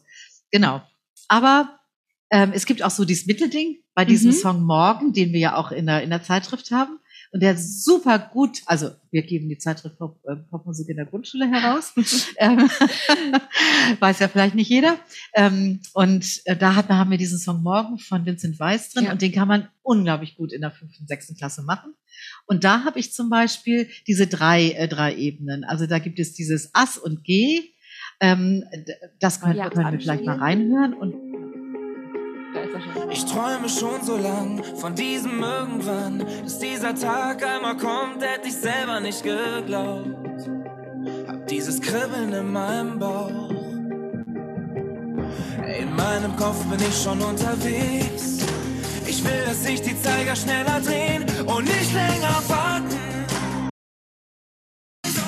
genau. 0.52 0.82
Aber 1.28 1.80
ähm, 2.32 2.52
es 2.54 2.66
gibt 2.66 2.84
auch 2.84 2.92
so 2.92 3.06
dieses 3.06 3.26
Mittelding 3.26 3.78
bei 3.94 4.06
diesem 4.06 4.32
Mhm. 4.32 4.36
Song 4.36 4.64
Morgen, 4.64 5.14
den 5.14 5.34
wir 5.34 5.40
ja 5.40 5.56
auch 5.56 5.72
in 5.72 5.86
der, 5.86 6.04
in 6.04 6.10
der 6.10 6.24
Zeitschrift 6.24 6.72
haben. 6.72 7.00
Und 7.32 7.42
der 7.42 7.58
super 7.58 8.20
gut, 8.20 8.62
also 8.68 8.92
wir 9.10 9.24
geben 9.24 9.50
die 9.50 9.58
Zeitschrift 9.58 9.98
Pop, 9.98 10.20
äh, 10.26 10.36
Popmusik 10.36 10.88
in 10.90 10.98
der 10.98 11.08
Grundschule 11.08 11.50
heraus. 11.50 11.94
ähm, 12.38 12.70
weiß 14.00 14.20
ja 14.20 14.28
vielleicht 14.28 14.54
nicht 14.54 14.70
jeder. 14.70 15.00
Ähm, 15.34 15.82
und 15.94 16.42
äh, 16.46 16.56
da 16.56 16.76
hat, 16.76 16.90
haben 16.90 17.10
wir 17.10 17.18
diesen 17.18 17.40
Song 17.40 17.64
Morgen 17.64 17.98
von 17.98 18.24
Vincent 18.26 18.60
Weiss 18.60 18.92
drin 18.92 19.06
Ja. 19.06 19.12
und 19.12 19.22
den 19.24 19.32
kann 19.32 19.48
man 19.48 19.68
unglaublich 19.82 20.36
gut 20.36 20.54
in 20.54 20.62
der 20.62 20.72
fünften, 20.72 21.08
sechsten 21.08 21.36
Klasse 21.36 21.64
machen. 21.64 21.96
Und 22.46 22.64
da 22.64 22.84
habe 22.84 23.00
ich 23.00 23.14
zum 23.14 23.30
Beispiel 23.30 23.90
diese 24.06 24.28
drei, 24.28 24.70
äh, 24.72 24.88
drei 24.88 25.16
Ebenen. 25.16 25.64
Also 25.64 25.88
da 25.88 25.98
gibt 25.98 26.20
es 26.20 26.34
dieses 26.34 26.70
Ass 26.74 27.00
und 27.00 27.24
G. 27.24 27.73
Ähm, 28.24 28.64
das 29.20 29.42
können, 29.42 29.58
Ja. 29.58 29.70
können 29.70 29.92
wir 29.92 30.00
vielleicht 30.00 30.24
mal 30.26 30.38
reinhören. 30.38 30.94
Und. 30.94 31.14
Ich 33.12 33.26
träume 33.26 33.68
schon 33.68 34.02
so 34.02 34.16
lang 34.16 34.64
von 34.78 34.96
diesem 34.96 35.42
irgendwann, 35.44 36.26
dass 36.44 36.58
dieser 36.60 36.96
Tag 36.96 37.46
einmal 37.46 37.76
kommt, 37.76 38.22
hätte 38.22 38.48
ich 38.48 38.56
selber 38.56 39.02
nicht 39.02 39.24
geglaubt. 39.24 40.08
Hab 41.28 41.48
dieses 41.48 41.82
Kribbeln 41.82 42.32
in 42.32 42.52
meinem 42.54 42.98
Bauch. 42.98 43.50
In 45.82 45.94
meinem 45.96 46.36
Kopf 46.38 46.64
bin 46.68 46.80
ich 46.80 46.96
schon 47.04 47.20
unterwegs. 47.22 48.38
Ich 49.06 49.22
will, 49.26 49.44
dass 49.46 49.64
sich 49.66 49.82
die 49.82 50.00
Zeiger 50.02 50.36
schneller 50.36 50.80
drehen 50.80 51.26
und 51.46 51.66
nicht 51.66 51.94
länger 51.94 52.42
warten. 52.48 52.98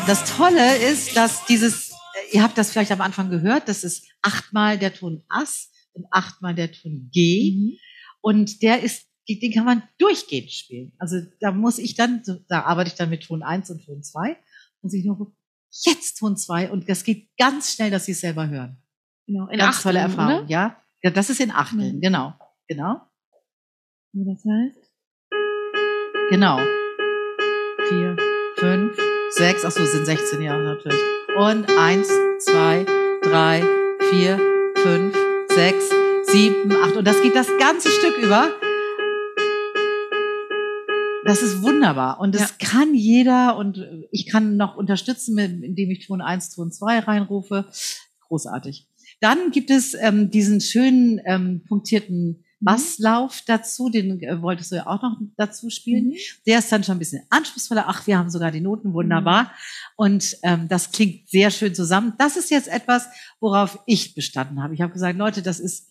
das 0.07 0.37
Tolle 0.37 0.77
ist, 0.77 1.17
dass 1.17 1.45
dieses, 1.45 1.94
ihr 2.31 2.43
habt 2.43 2.57
das 2.57 2.71
vielleicht 2.71 2.91
am 2.91 3.01
Anfang 3.01 3.29
gehört, 3.29 3.67
das 3.67 3.83
ist 3.83 4.07
achtmal 4.21 4.77
der 4.77 4.93
Ton 4.93 5.23
Ass 5.29 5.71
und 5.93 6.05
achtmal 6.11 6.55
der 6.55 6.71
Ton 6.71 7.09
G. 7.11 7.51
Mhm. 7.55 7.77
Und 8.21 8.61
der 8.61 8.81
ist 8.83 9.07
den 9.27 9.51
kann 9.53 9.65
man 9.65 9.81
durchgehend 9.97 10.51
spielen. 10.51 10.93
Also 10.99 11.15
da 11.39 11.51
muss 11.51 11.79
ich 11.79 11.95
dann, 11.95 12.21
da 12.47 12.61
arbeite 12.61 12.89
ich 12.89 12.95
dann 12.95 13.09
mit 13.09 13.23
Ton 13.23 13.41
1 13.41 13.71
und 13.71 13.83
Ton 13.83 14.03
2 14.03 14.37
und 14.81 14.93
ich 14.93 15.03
nur 15.03 15.35
jetzt 15.83 16.19
Ton 16.19 16.37
2 16.37 16.69
und 16.69 16.87
das 16.87 17.03
geht 17.03 17.29
ganz 17.37 17.73
schnell, 17.73 17.89
dass 17.89 18.05
sie 18.05 18.11
es 18.11 18.21
selber 18.21 18.47
hören. 18.47 18.77
Genau, 19.25 19.47
in 19.47 19.57
Ganz 19.57 19.77
Achteln, 19.77 19.83
tolle 19.95 19.99
Erfahrung, 19.99 20.39
oder? 20.43 20.49
ja. 20.51 20.79
ja. 21.01 21.09
Das 21.09 21.31
ist 21.31 21.39
in 21.39 21.49
Achteln, 21.49 21.95
Mhm. 21.95 22.01
genau. 22.01 22.33
Genau. 22.67 23.01
Wie 24.13 24.25
das 24.25 24.43
heißt? 24.45 24.91
Genau. 26.29 26.59
Vier, 27.89 28.15
fünf, 28.57 28.97
sechs, 29.31 29.65
ach 29.65 29.71
so, 29.71 29.83
sind 29.85 30.05
16 30.05 30.41
Jahre 30.41 30.63
natürlich. 30.63 30.99
Und 31.37 31.69
eins, 31.77 32.07
zwei, 32.39 32.85
drei, 33.21 33.61
vier, 34.09 34.39
fünf, 34.77 35.17
sechs, 35.49 35.89
sieben, 36.23 36.71
acht. 36.71 36.95
Und 36.95 37.05
das 37.05 37.21
geht 37.21 37.35
das 37.35 37.49
ganze 37.59 37.89
Stück 37.89 38.17
über. 38.17 38.47
Das 41.25 41.41
ist 41.41 41.61
wunderbar. 41.61 42.21
Und 42.21 42.35
das 42.35 42.57
kann 42.57 42.95
jeder 42.95 43.57
und 43.57 43.85
ich 44.11 44.27
kann 44.27 44.55
noch 44.55 44.77
unterstützen, 44.77 45.37
indem 45.37 45.91
ich 45.91 46.07
Ton 46.07 46.21
1, 46.21 46.51
Ton 46.51 46.71
2 46.71 46.99
reinrufe. 46.99 47.65
Großartig. 48.29 48.87
Dann 49.19 49.51
gibt 49.51 49.71
es 49.71 49.93
ähm, 49.93 50.31
diesen 50.31 50.61
schönen 50.61 51.19
ähm, 51.25 51.63
punktierten 51.67 52.44
Basslauf 52.59 53.41
dazu, 53.45 53.89
den 53.89 54.21
äh, 54.21 54.41
wolltest 54.41 54.71
du 54.71 54.75
ja 54.75 54.87
auch 54.87 55.01
noch 55.01 55.17
dazu 55.37 55.69
spielen. 55.69 56.07
Mhm. 56.07 56.15
Der 56.47 56.59
ist 56.59 56.71
dann 56.71 56.83
schon 56.83 56.95
ein 56.95 56.99
bisschen 56.99 57.23
anspruchsvoller. 57.29 57.85
Ach, 57.87 58.07
wir 58.07 58.17
haben 58.17 58.29
sogar 58.29 58.51
die 58.51 58.61
Noten, 58.61 58.93
wunderbar. 58.93 59.51
Und 59.95 60.37
ähm, 60.43 60.67
das 60.67 60.91
klingt 60.91 61.29
sehr 61.29 61.51
schön 61.51 61.75
zusammen. 61.75 62.13
Das 62.17 62.37
ist 62.37 62.49
jetzt 62.49 62.67
etwas, 62.67 63.07
worauf 63.39 63.79
ich 63.85 64.15
bestanden 64.15 64.63
habe. 64.63 64.73
Ich 64.73 64.81
habe 64.81 64.93
gesagt, 64.93 65.17
Leute, 65.17 65.41
das 65.41 65.59
ist, 65.59 65.89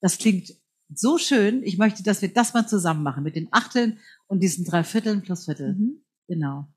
das 0.00 0.18
klingt 0.18 0.52
so 0.94 1.18
schön. 1.18 1.62
Ich 1.62 1.78
möchte, 1.78 2.02
dass 2.02 2.22
wir 2.22 2.32
das 2.32 2.54
mal 2.54 2.66
zusammen 2.66 3.02
machen 3.02 3.24
mit 3.24 3.36
den 3.36 3.48
Achteln 3.50 3.98
und 4.26 4.42
diesen 4.42 4.64
drei 4.64 4.84
Vierteln 4.84 5.22
plus 5.22 5.46
Viertel. 5.46 5.74
Mhm. 5.74 6.04
Genau. 6.28 6.68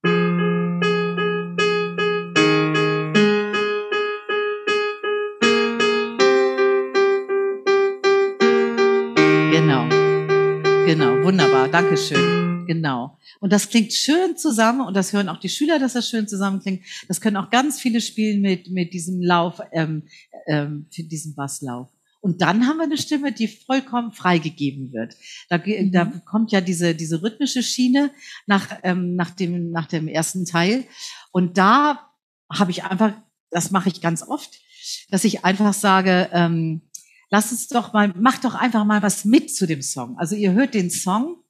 Wunderbar. 11.28 11.68
Dankeschön. 11.68 12.66
Genau. 12.68 13.18
Und 13.42 13.52
das 13.52 13.68
klingt 13.68 13.92
schön 13.92 14.38
zusammen 14.38 14.80
und 14.80 14.96
das 14.96 15.12
hören 15.12 15.28
auch 15.28 15.42
die 15.42 15.50
Schüler, 15.50 15.78
dass 15.78 15.92
das 15.92 16.10
schön 16.10 16.26
zusammen 16.26 16.62
klingt. 16.62 16.86
Das 17.10 17.20
können 17.20 17.36
auch 17.36 17.50
ganz 17.50 17.82
viele 17.82 18.00
spielen 18.00 18.40
mit, 18.40 18.70
mit 18.72 18.94
diesem 18.94 19.22
Lauf, 19.22 19.60
ähm, 19.74 20.04
ähm, 20.48 20.88
für 20.90 21.04
diesen 21.04 21.36
Basslauf. 21.36 21.90
Und 22.22 22.42
dann 22.42 22.66
haben 22.66 22.78
wir 22.78 22.86
eine 22.86 22.98
Stimme, 22.98 23.34
die 23.34 23.50
vollkommen 23.50 24.14
freigegeben 24.14 24.94
wird. 24.94 25.18
Da, 25.50 25.58
Mhm. 25.58 25.92
da 25.92 26.06
kommt 26.24 26.54
ja 26.54 26.62
diese, 26.62 26.96
diese 26.96 27.22
rhythmische 27.22 27.62
Schiene 27.62 28.12
nach, 28.46 28.80
ähm, 28.84 29.18
nach, 29.18 29.32
dem, 29.32 29.72
nach 29.72 29.88
dem 29.88 30.08
ersten 30.08 30.46
Teil. 30.46 30.86
Und 31.34 31.58
da 31.58 32.10
habe 32.50 32.72
ich 32.72 32.86
einfach, 32.86 33.12
das 33.52 33.72
mache 33.72 33.90
ich 33.90 34.00
ganz 34.00 34.24
oft, 34.24 34.62
dass 35.10 35.26
ich 35.26 35.44
einfach 35.44 35.74
sage, 35.74 36.30
ähm, 36.32 36.84
lass 37.30 37.52
uns 37.52 37.68
doch 37.68 37.94
mal, 37.94 38.10
macht 38.10 38.46
doch 38.46 38.56
einfach 38.56 38.86
mal 38.86 39.02
was 39.02 39.26
mit 39.26 39.54
zu 39.54 39.66
dem 39.68 39.82
Song. 39.82 40.18
Also 40.18 40.36
ihr 40.36 40.54
hört 40.54 40.74
den 40.74 40.90
Song 40.90 41.44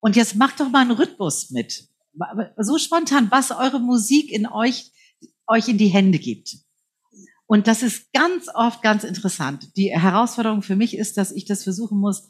und 0.00 0.16
jetzt 0.16 0.36
macht 0.36 0.60
doch 0.60 0.70
mal 0.70 0.82
einen 0.82 0.92
Rhythmus 0.92 1.50
mit. 1.50 1.88
So 2.58 2.78
spontan, 2.78 3.30
was 3.30 3.50
eure 3.50 3.80
Musik 3.80 4.32
in 4.32 4.46
euch, 4.46 4.90
euch 5.46 5.68
in 5.68 5.78
die 5.78 5.88
Hände 5.88 6.18
gibt. 6.18 6.56
Und 7.46 7.66
das 7.66 7.82
ist 7.82 8.12
ganz 8.12 8.46
oft 8.54 8.82
ganz 8.82 9.04
interessant. 9.04 9.76
Die 9.76 9.90
Herausforderung 9.90 10.62
für 10.62 10.76
mich 10.76 10.96
ist, 10.96 11.16
dass 11.16 11.32
ich 11.32 11.46
das 11.46 11.64
versuchen 11.64 11.98
muss 11.98 12.28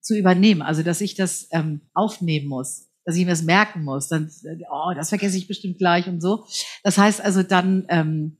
zu 0.00 0.16
übernehmen. 0.16 0.62
Also, 0.62 0.82
dass 0.82 1.00
ich 1.00 1.14
das 1.14 1.48
ähm, 1.52 1.82
aufnehmen 1.94 2.48
muss, 2.48 2.88
dass 3.04 3.16
ich 3.16 3.24
mir 3.24 3.30
das 3.30 3.42
merken 3.42 3.84
muss. 3.84 4.08
Dann, 4.08 4.30
äh, 4.44 4.58
oh, 4.70 4.92
das 4.94 5.10
vergesse 5.10 5.36
ich 5.38 5.48
bestimmt 5.48 5.78
gleich 5.78 6.06
und 6.06 6.20
so. 6.20 6.46
Das 6.82 6.98
heißt 6.98 7.20
also, 7.20 7.42
dann 7.42 7.86
ähm, 7.88 8.37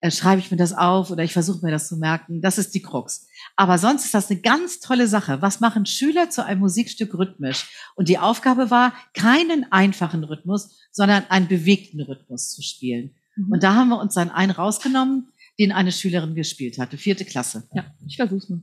äh, 0.00 0.10
schreibe 0.10 0.40
ich 0.40 0.50
mir 0.50 0.56
das 0.56 0.72
auf 0.72 1.10
oder 1.10 1.24
ich 1.24 1.32
versuche 1.32 1.64
mir 1.64 1.72
das 1.72 1.88
zu 1.88 1.96
merken. 1.96 2.40
Das 2.40 2.56
ist 2.58 2.74
die 2.74 2.82
Krux. 2.82 3.26
Aber 3.56 3.78
sonst 3.78 4.04
ist 4.04 4.14
das 4.14 4.30
eine 4.30 4.40
ganz 4.40 4.78
tolle 4.78 5.08
Sache. 5.08 5.42
Was 5.42 5.60
machen 5.60 5.86
Schüler 5.86 6.30
zu 6.30 6.44
einem 6.44 6.60
Musikstück 6.60 7.14
rhythmisch? 7.14 7.68
Und 7.96 8.08
die 8.08 8.18
Aufgabe 8.18 8.70
war, 8.70 8.92
keinen 9.14 9.70
einfachen 9.72 10.22
Rhythmus, 10.22 10.78
sondern 10.92 11.24
einen 11.28 11.48
bewegten 11.48 12.00
Rhythmus 12.00 12.50
zu 12.50 12.62
spielen. 12.62 13.16
Mhm. 13.36 13.52
Und 13.52 13.62
da 13.62 13.74
haben 13.74 13.88
wir 13.88 13.98
uns 13.98 14.14
dann 14.14 14.30
einen 14.30 14.52
rausgenommen, 14.52 15.28
den 15.58 15.72
eine 15.72 15.90
Schülerin 15.90 16.36
gespielt 16.36 16.78
hatte, 16.78 16.96
vierte 16.96 17.24
Klasse. 17.24 17.68
ja, 17.72 17.84
ich 18.06 18.16
versuch's 18.16 18.48
mal. 18.48 18.60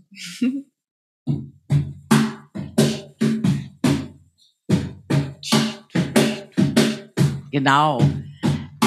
Genau, 7.52 8.00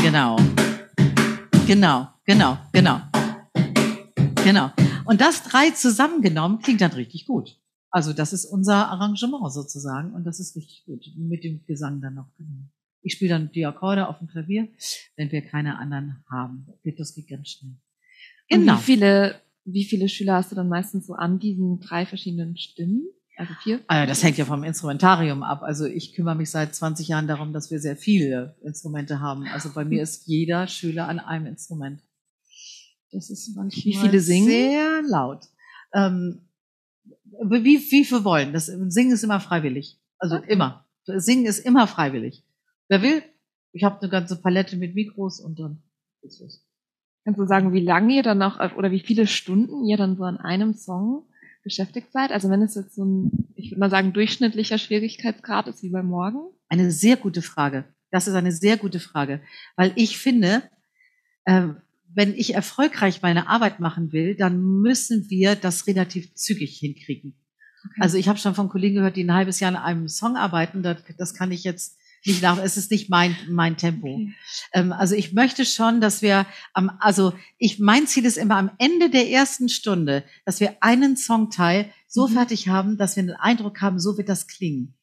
genau, 0.02 0.36
genau, 1.66 2.08
genau, 2.28 2.58
genau, 2.72 3.00
genau. 4.44 4.70
Und 5.06 5.20
das 5.20 5.42
drei 5.42 5.70
zusammengenommen 5.70 6.58
klingt 6.60 6.80
dann 6.82 6.92
richtig 6.92 7.26
gut. 7.26 7.58
Also 7.90 8.12
das 8.12 8.32
ist 8.34 8.44
unser 8.44 8.88
Arrangement 8.90 9.50
sozusagen 9.52 10.12
und 10.12 10.24
das 10.24 10.38
ist 10.38 10.54
richtig 10.54 10.84
gut. 10.84 11.06
Mit 11.16 11.42
dem 11.42 11.64
Gesang 11.66 12.00
dann 12.02 12.14
noch. 12.14 12.28
Ich 13.00 13.14
spiele 13.14 13.30
dann 13.30 13.50
die 13.52 13.64
Akkorde 13.64 14.08
auf 14.08 14.18
dem 14.18 14.28
Klavier, 14.28 14.68
wenn 15.16 15.32
wir 15.32 15.40
keine 15.42 15.78
anderen 15.78 16.22
haben. 16.30 16.66
Das 16.98 17.14
geht 17.14 17.28
ganz 17.28 17.48
schnell. 17.48 17.72
Und 18.50 18.60
Genau. 18.60 18.76
wie 18.76 18.82
viele, 18.82 19.40
wie 19.64 19.84
viele 19.84 20.08
Schüler 20.08 20.34
hast 20.34 20.52
du 20.52 20.56
dann 20.56 20.68
meistens 20.68 21.06
so 21.06 21.14
an 21.14 21.38
diesen 21.38 21.80
drei 21.80 22.04
verschiedenen 22.04 22.56
Stimmen? 22.58 23.06
Also 23.38 23.54
vier? 23.62 23.80
Ah 23.86 23.98
ja, 24.00 24.06
das 24.06 24.22
hängt 24.22 24.36
ja 24.36 24.44
vom 24.44 24.64
Instrumentarium 24.64 25.42
ab. 25.44 25.62
Also 25.62 25.86
ich 25.86 26.12
kümmere 26.12 26.34
mich 26.34 26.50
seit 26.50 26.74
20 26.74 27.08
Jahren 27.08 27.28
darum, 27.28 27.52
dass 27.52 27.70
wir 27.70 27.78
sehr 27.78 27.96
viele 27.96 28.56
Instrumente 28.64 29.20
haben. 29.20 29.46
Also 29.46 29.72
bei 29.72 29.84
mir 29.84 30.02
ist 30.02 30.26
jeder 30.26 30.66
Schüler 30.66 31.08
an 31.08 31.20
einem 31.20 31.46
Instrument. 31.46 32.02
Das 33.10 33.30
ist 33.30 33.54
manchmal 33.56 33.84
Wie 33.84 33.96
viele 33.96 34.20
singen? 34.20 34.46
sehr 34.48 35.02
laut. 35.02 35.46
Ähm, 35.94 36.42
wie, 37.42 37.64
wie 37.64 38.04
viel 38.04 38.24
wollen? 38.24 38.52
Das 38.52 38.66
Singen 38.66 39.12
ist 39.12 39.22
immer 39.24 39.40
freiwillig. 39.40 39.98
Also 40.18 40.36
Okay. 40.36 40.52
immer. 40.52 40.84
Singen 41.04 41.46
ist 41.46 41.60
immer 41.60 41.86
freiwillig. 41.86 42.44
Wer 42.88 43.02
will? 43.02 43.22
Ich 43.72 43.84
habe 43.84 44.00
eine 44.00 44.10
ganze 44.10 44.36
Palette 44.40 44.76
mit 44.76 44.94
Mikros 44.94 45.40
und 45.40 45.58
dann 45.58 45.82
ist 46.22 46.40
es. 46.40 46.64
Kannst 47.24 47.40
du 47.40 47.46
sagen, 47.46 47.72
wie 47.72 47.80
lange 47.80 48.14
ihr 48.14 48.22
dann 48.22 48.38
noch, 48.38 48.58
oder 48.76 48.90
wie 48.90 49.00
viele 49.00 49.26
Stunden 49.26 49.84
ihr 49.84 49.96
dann 49.96 50.16
so 50.16 50.24
an 50.24 50.38
einem 50.38 50.74
Song 50.74 51.26
beschäftigt 51.62 52.12
seid? 52.12 52.30
Also 52.32 52.48
wenn 52.50 52.62
es 52.62 52.74
jetzt 52.74 52.94
so 52.94 53.04
ein, 53.04 53.48
ich 53.54 53.70
würde 53.70 53.80
mal 53.80 53.90
sagen, 53.90 54.12
durchschnittlicher 54.12 54.78
Schwierigkeitsgrad 54.78 55.66
ist 55.68 55.82
wie 55.82 55.90
beim 55.90 56.06
Morgen? 56.06 56.40
Eine 56.68 56.90
sehr 56.90 57.16
gute 57.16 57.42
Frage. 57.42 57.84
Das 58.10 58.26
ist 58.26 58.34
eine 58.34 58.52
sehr 58.52 58.76
gute 58.78 59.00
Frage, 59.00 59.42
weil 59.76 59.92
ich 59.96 60.16
finde, 60.18 60.62
äh, 61.44 61.68
wenn 62.14 62.34
ich 62.34 62.54
erfolgreich 62.54 63.22
meine 63.22 63.48
Arbeit 63.48 63.80
machen 63.80 64.12
will, 64.12 64.34
dann 64.34 64.60
müssen 64.60 65.28
wir 65.30 65.56
das 65.56 65.86
relativ 65.86 66.34
zügig 66.34 66.78
hinkriegen. 66.78 67.34
Okay. 67.84 68.00
Also 68.00 68.16
ich 68.18 68.28
habe 68.28 68.38
schon 68.38 68.54
von 68.54 68.68
Kollegen 68.68 68.96
gehört, 68.96 69.16
die 69.16 69.24
ein 69.24 69.32
halbes 69.34 69.60
Jahr 69.60 69.70
an 69.74 69.76
einem 69.76 70.08
Song 70.08 70.36
arbeiten. 70.36 70.82
Das, 70.82 70.98
das 71.16 71.34
kann 71.34 71.52
ich 71.52 71.64
jetzt 71.64 71.96
nicht 72.26 72.42
nach. 72.42 72.58
Es 72.58 72.76
ist 72.76 72.90
nicht 72.90 73.08
mein 73.08 73.36
mein 73.48 73.76
Tempo. 73.76 74.08
Okay. 74.14 74.34
Ähm, 74.72 74.92
also 74.92 75.14
ich 75.14 75.32
möchte 75.32 75.64
schon, 75.64 76.00
dass 76.00 76.20
wir 76.20 76.46
am, 76.72 76.90
also 76.98 77.32
ich, 77.58 77.78
mein 77.78 78.06
Ziel 78.08 78.24
ist 78.24 78.36
immer 78.36 78.56
am 78.56 78.70
Ende 78.78 79.08
der 79.10 79.30
ersten 79.30 79.68
Stunde, 79.68 80.24
dass 80.44 80.58
wir 80.58 80.82
einen 80.82 81.16
Songteil 81.16 81.92
so 82.08 82.26
Mhm. 82.26 82.32
fertig 82.32 82.68
haben, 82.68 82.98
dass 82.98 83.14
wir 83.16 83.22
den 83.22 83.36
Eindruck 83.36 83.80
haben, 83.80 84.00
so 84.00 84.18
wird 84.18 84.28
das 84.28 84.48
klingen. 84.48 84.96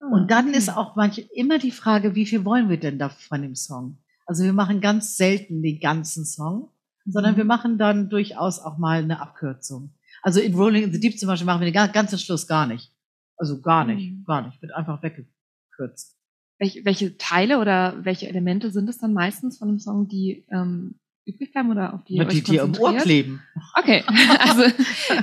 Ah, 0.00 0.06
Und 0.12 0.30
dann 0.30 0.48
okay. 0.48 0.56
ist 0.58 0.70
auch 0.70 0.96
manche, 0.96 1.20
immer 1.34 1.58
die 1.58 1.72
Frage, 1.72 2.14
wie 2.14 2.24
viel 2.24 2.44
wollen 2.46 2.70
wir 2.70 2.78
denn 2.80 2.98
da 2.98 3.10
von 3.10 3.42
dem 3.42 3.54
Song? 3.54 3.98
Also 4.30 4.44
wir 4.44 4.52
machen 4.52 4.80
ganz 4.80 5.16
selten 5.16 5.60
den 5.60 5.80
ganzen 5.80 6.24
Song, 6.24 6.70
sondern 7.04 7.32
Mhm. 7.32 7.38
wir 7.38 7.44
machen 7.44 7.78
dann 7.78 8.08
durchaus 8.10 8.60
auch 8.60 8.78
mal 8.78 9.02
eine 9.02 9.20
Abkürzung. 9.20 9.92
Also 10.22 10.38
in 10.38 10.54
Rolling 10.54 10.84
in 10.84 10.92
the 10.92 11.00
Deep 11.00 11.18
zum 11.18 11.26
Beispiel 11.26 11.46
machen 11.46 11.60
wir 11.60 11.64
den 11.64 11.74
ga- 11.74 11.88
ganzen 11.88 12.16
Schluss 12.16 12.46
gar 12.46 12.68
nicht. 12.68 12.92
Also 13.36 13.60
gar 13.60 13.84
nicht, 13.84 14.12
Mhm. 14.12 14.24
gar 14.24 14.46
nicht. 14.46 14.62
Wird 14.62 14.72
einfach 14.72 15.02
weggekürzt. 15.02 16.16
Welche, 16.60 16.84
welche 16.84 17.16
Teile 17.18 17.58
oder 17.58 17.96
welche 18.04 18.28
Elemente 18.28 18.70
sind 18.70 18.88
es 18.88 18.98
dann 18.98 19.14
meistens 19.14 19.58
von 19.58 19.66
einem 19.68 19.80
Song, 19.80 20.06
die 20.06 20.44
ähm, 20.52 20.94
übrig 21.24 21.50
bleiben 21.52 21.72
oder 21.72 21.94
auf 21.94 22.04
die 22.04 22.14
ihr 22.14 22.24
die, 22.26 22.40
die 22.42 22.56
im 22.58 22.76
Ohr 22.78 22.94
kleben. 22.98 23.42
Okay, 23.76 24.04
also 24.38 24.62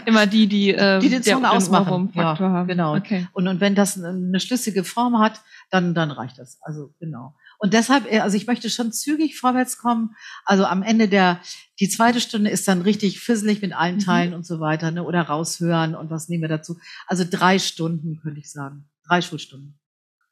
immer 0.06 0.28
die, 0.28 0.48
die, 0.48 0.72
ähm, 0.72 1.00
Die 1.00 1.08
den 1.10 1.24
Song 1.24 1.44
der, 1.44 1.52
ausmachen. 1.54 1.88
Ohrwurm-Faktor 1.88 2.48
Ja, 2.48 2.54
haben. 2.54 2.68
genau. 2.68 2.96
Okay. 2.98 3.26
Und, 3.32 3.48
und 3.48 3.62
wenn 3.62 3.74
das 3.74 4.04
eine 4.04 4.40
schlüssige 4.42 4.84
Form 4.84 5.18
hat, 5.20 5.40
dann, 5.70 5.94
dann 5.94 6.12
reicht 6.12 6.40
das. 6.40 6.60
Also 6.62 6.94
genau. 7.00 7.36
Und 7.58 7.74
deshalb, 7.74 8.12
äh, 8.12 8.20
also 8.20 8.38
ich 8.38 8.48
möchte 8.48 8.70
schon 8.70 8.92
zügig 8.92 9.40
vorwärts 9.40 9.78
kommen. 9.78 10.16
Also 10.46 10.66
am 10.66 10.84
Ende 10.84 11.08
der, 11.08 11.40
die 11.80 11.90
zweite 11.90 12.22
Stunde 12.22 12.50
ist 12.52 12.68
dann 12.68 12.82
richtig 12.82 13.20
fisselig 13.20 13.62
mit 13.62 13.74
allen 13.74 13.96
Mhm. 13.96 14.02
Teilen 14.02 14.34
und 14.34 14.46
so 14.46 14.60
weiter, 14.60 14.92
ne? 14.92 15.04
Oder 15.04 15.22
raushören 15.24 15.96
und 15.96 16.10
was 16.10 16.30
nehmen 16.30 16.44
wir 16.44 16.50
dazu. 16.50 16.78
Also 17.08 17.24
drei 17.30 17.60
Stunden, 17.60 18.20
könnte 18.22 18.40
ich 18.40 18.52
sagen. 18.52 18.88
Drei 19.08 19.22
Schulstunden. 19.22 19.80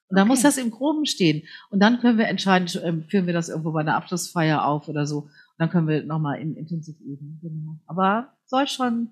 Und 0.08 0.18
dann 0.18 0.28
Okay. 0.28 0.30
muss 0.36 0.42
das 0.44 0.58
im 0.58 0.70
Groben 0.70 1.06
stehen. 1.08 1.48
Und 1.72 1.80
dann 1.80 2.00
können 2.00 2.20
wir 2.20 2.28
entscheiden, 2.28 2.70
ähm, 2.84 3.06
führen 3.10 3.26
wir 3.26 3.34
das 3.34 3.50
irgendwo 3.50 3.72
bei 3.72 3.80
einer 3.82 3.96
Abschlussfeier 3.96 4.64
auf 4.66 4.88
oder 4.88 5.08
so. 5.08 5.22
Und 5.22 5.32
dann 5.58 5.72
können 5.72 5.88
wir 5.88 6.04
nochmal 6.04 6.40
in, 6.40 6.56
intensiv 6.56 7.00
üben. 7.00 7.40
Genau. 7.42 7.80
Aber 7.88 8.34
soll 8.46 8.68
schon, 8.68 9.10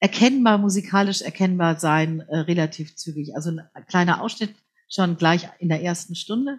erkennbar, 0.00 0.56
musikalisch 0.58 1.20
erkennbar 1.22 1.78
sein, 1.78 2.20
äh, 2.28 2.38
relativ 2.38 2.96
zügig. 2.96 3.36
Also 3.36 3.50
ein 3.50 3.86
kleiner 3.86 4.20
Ausschnitt 4.22 4.54
schon 4.88 5.16
gleich 5.16 5.48
in 5.58 5.68
der 5.68 5.82
ersten 5.82 6.14
Stunde. 6.14 6.58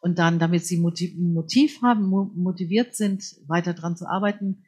Und 0.00 0.18
dann, 0.18 0.38
damit 0.38 0.66
sie 0.66 0.78
Motiv, 0.78 1.14
Motiv 1.16 1.82
haben, 1.82 2.08
motiviert 2.34 2.94
sind, 2.94 3.24
weiter 3.46 3.74
dran 3.74 3.96
zu 3.96 4.06
arbeiten, 4.06 4.64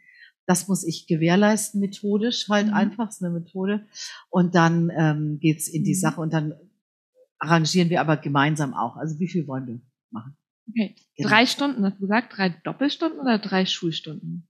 das 0.47 0.69
muss 0.69 0.85
ich 0.85 1.07
gewährleisten, 1.07 1.81
methodisch 1.81 2.49
halt 2.49 2.69
mhm. 2.69 2.75
einfach, 2.75 3.09
ist 3.09 3.23
eine 3.23 3.33
Methode. 3.33 3.87
Und 4.31 4.55
dann 4.55 4.90
ähm, 4.97 5.38
geht's 5.40 5.69
in 5.69 5.85
die 5.85 5.95
mhm. 5.95 6.01
Sache 6.01 6.21
und 6.21 6.33
dann 6.33 6.55
arrangieren 7.38 7.90
wir 7.90 8.01
aber 8.01 8.16
gemeinsam 8.16 8.75
auch. 8.75 8.97
Also 8.97 9.19
wie 9.19 9.29
viel 9.29 9.47
wollen 9.47 9.66
wir 9.66 9.81
machen? 10.11 10.37
Okay. 10.69 10.97
Genau. 11.16 11.29
Drei 11.29 11.47
Stunden, 11.47 11.85
hast 11.85 11.97
du 11.97 12.01
gesagt? 12.03 12.37
Drei 12.37 12.49
Doppelstunden 12.64 13.21
oder 13.21 13.38
drei 13.38 13.66
Schulstunden? 13.66 14.49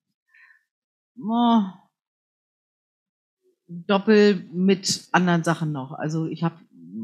Oh, 1.18 1.62
Doppel 3.68 4.48
mit 4.52 5.08
anderen 5.12 5.44
Sachen 5.44 5.72
noch. 5.72 5.92
Also 5.92 6.26
ich 6.26 6.44
habe, 6.44 6.56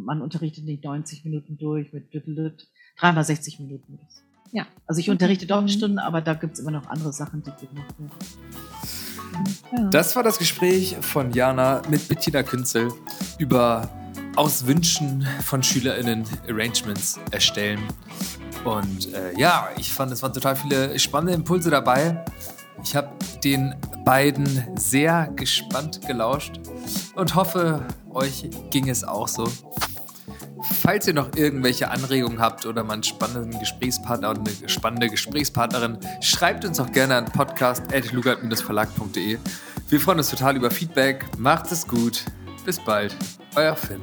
man 0.05 0.23
unterrichtet 0.23 0.65
nicht 0.65 0.85
90 0.85 1.25
Minuten 1.25 1.59
durch 1.59 1.93
mit 1.93 2.07
dreimal 2.99 3.25
60 3.25 3.61
Minuten. 3.61 3.99
Ja. 4.53 4.67
Also 4.87 5.01
ich 5.01 5.11
unterrichte 5.11 5.47
Doppelstunden, 5.47 5.99
aber 5.99 6.21
da 6.21 6.35
gibt 6.35 6.55
es 6.55 6.61
immer 6.61 6.71
noch 6.71 6.87
andere 6.87 7.13
Sachen, 7.13 7.43
die 7.43 7.67
gemacht 7.67 7.95
werden. 7.99 9.91
Das 9.91 10.15
war 10.15 10.23
das 10.23 10.39
Gespräch 10.39 10.97
von 11.01 11.33
Jana 11.33 11.81
mit 11.89 12.07
Bettina 12.09 12.43
Künzel 12.43 12.93
über 13.39 13.89
aus 14.37 14.67
Wünschen 14.67 15.27
von 15.43 15.63
SchülerInnen 15.63 16.25
Arrangements 16.49 17.19
erstellen. 17.31 17.81
Und 18.65 19.13
äh, 19.13 19.39
ja, 19.39 19.71
ich 19.77 19.93
fand, 19.93 20.13
es 20.13 20.23
waren 20.23 20.33
total 20.33 20.57
viele 20.57 20.99
spannende 20.99 21.35
Impulse 21.35 21.71
dabei. 21.71 22.25
Ich 22.85 22.97
habe 22.97 23.11
den 23.43 23.75
beiden 24.05 24.65
sehr 24.77 25.31
gespannt 25.37 26.07
gelauscht 26.07 26.61
und 27.15 27.35
hoffe, 27.35 27.85
euch 28.11 28.49
ging 28.71 28.89
es 28.89 29.05
auch 29.05 29.29
so. 29.29 29.49
Falls 30.63 31.07
ihr 31.07 31.15
noch 31.15 31.31
irgendwelche 31.37 31.91
Anregungen 31.91 32.41
habt 32.41 32.67
oder 32.67 32.85
mal 32.85 32.93
einen 32.95 33.03
spannenden 33.03 33.59
Gesprächspartner 33.59 34.31
oder 34.31 34.41
eine 34.41 34.69
spannende 34.69 35.09
Gesprächspartnerin, 35.09 35.99
schreibt 36.21 36.65
uns 36.65 36.79
auch 36.81 36.93
gerne 36.93 37.17
an 37.17 37.25
podcast.lugard-verlag.de. 37.27 39.39
Wir 39.89 40.01
freuen 40.01 40.19
uns 40.19 40.31
total 40.31 40.57
über 40.57 40.71
Feedback. 40.71 41.27
Macht 41.39 41.73
es 41.73 41.87
gut. 41.87 42.25
Bis 42.65 42.81
bald. 42.81 43.15
Euer 43.57 43.77
Finn. 43.77 44.01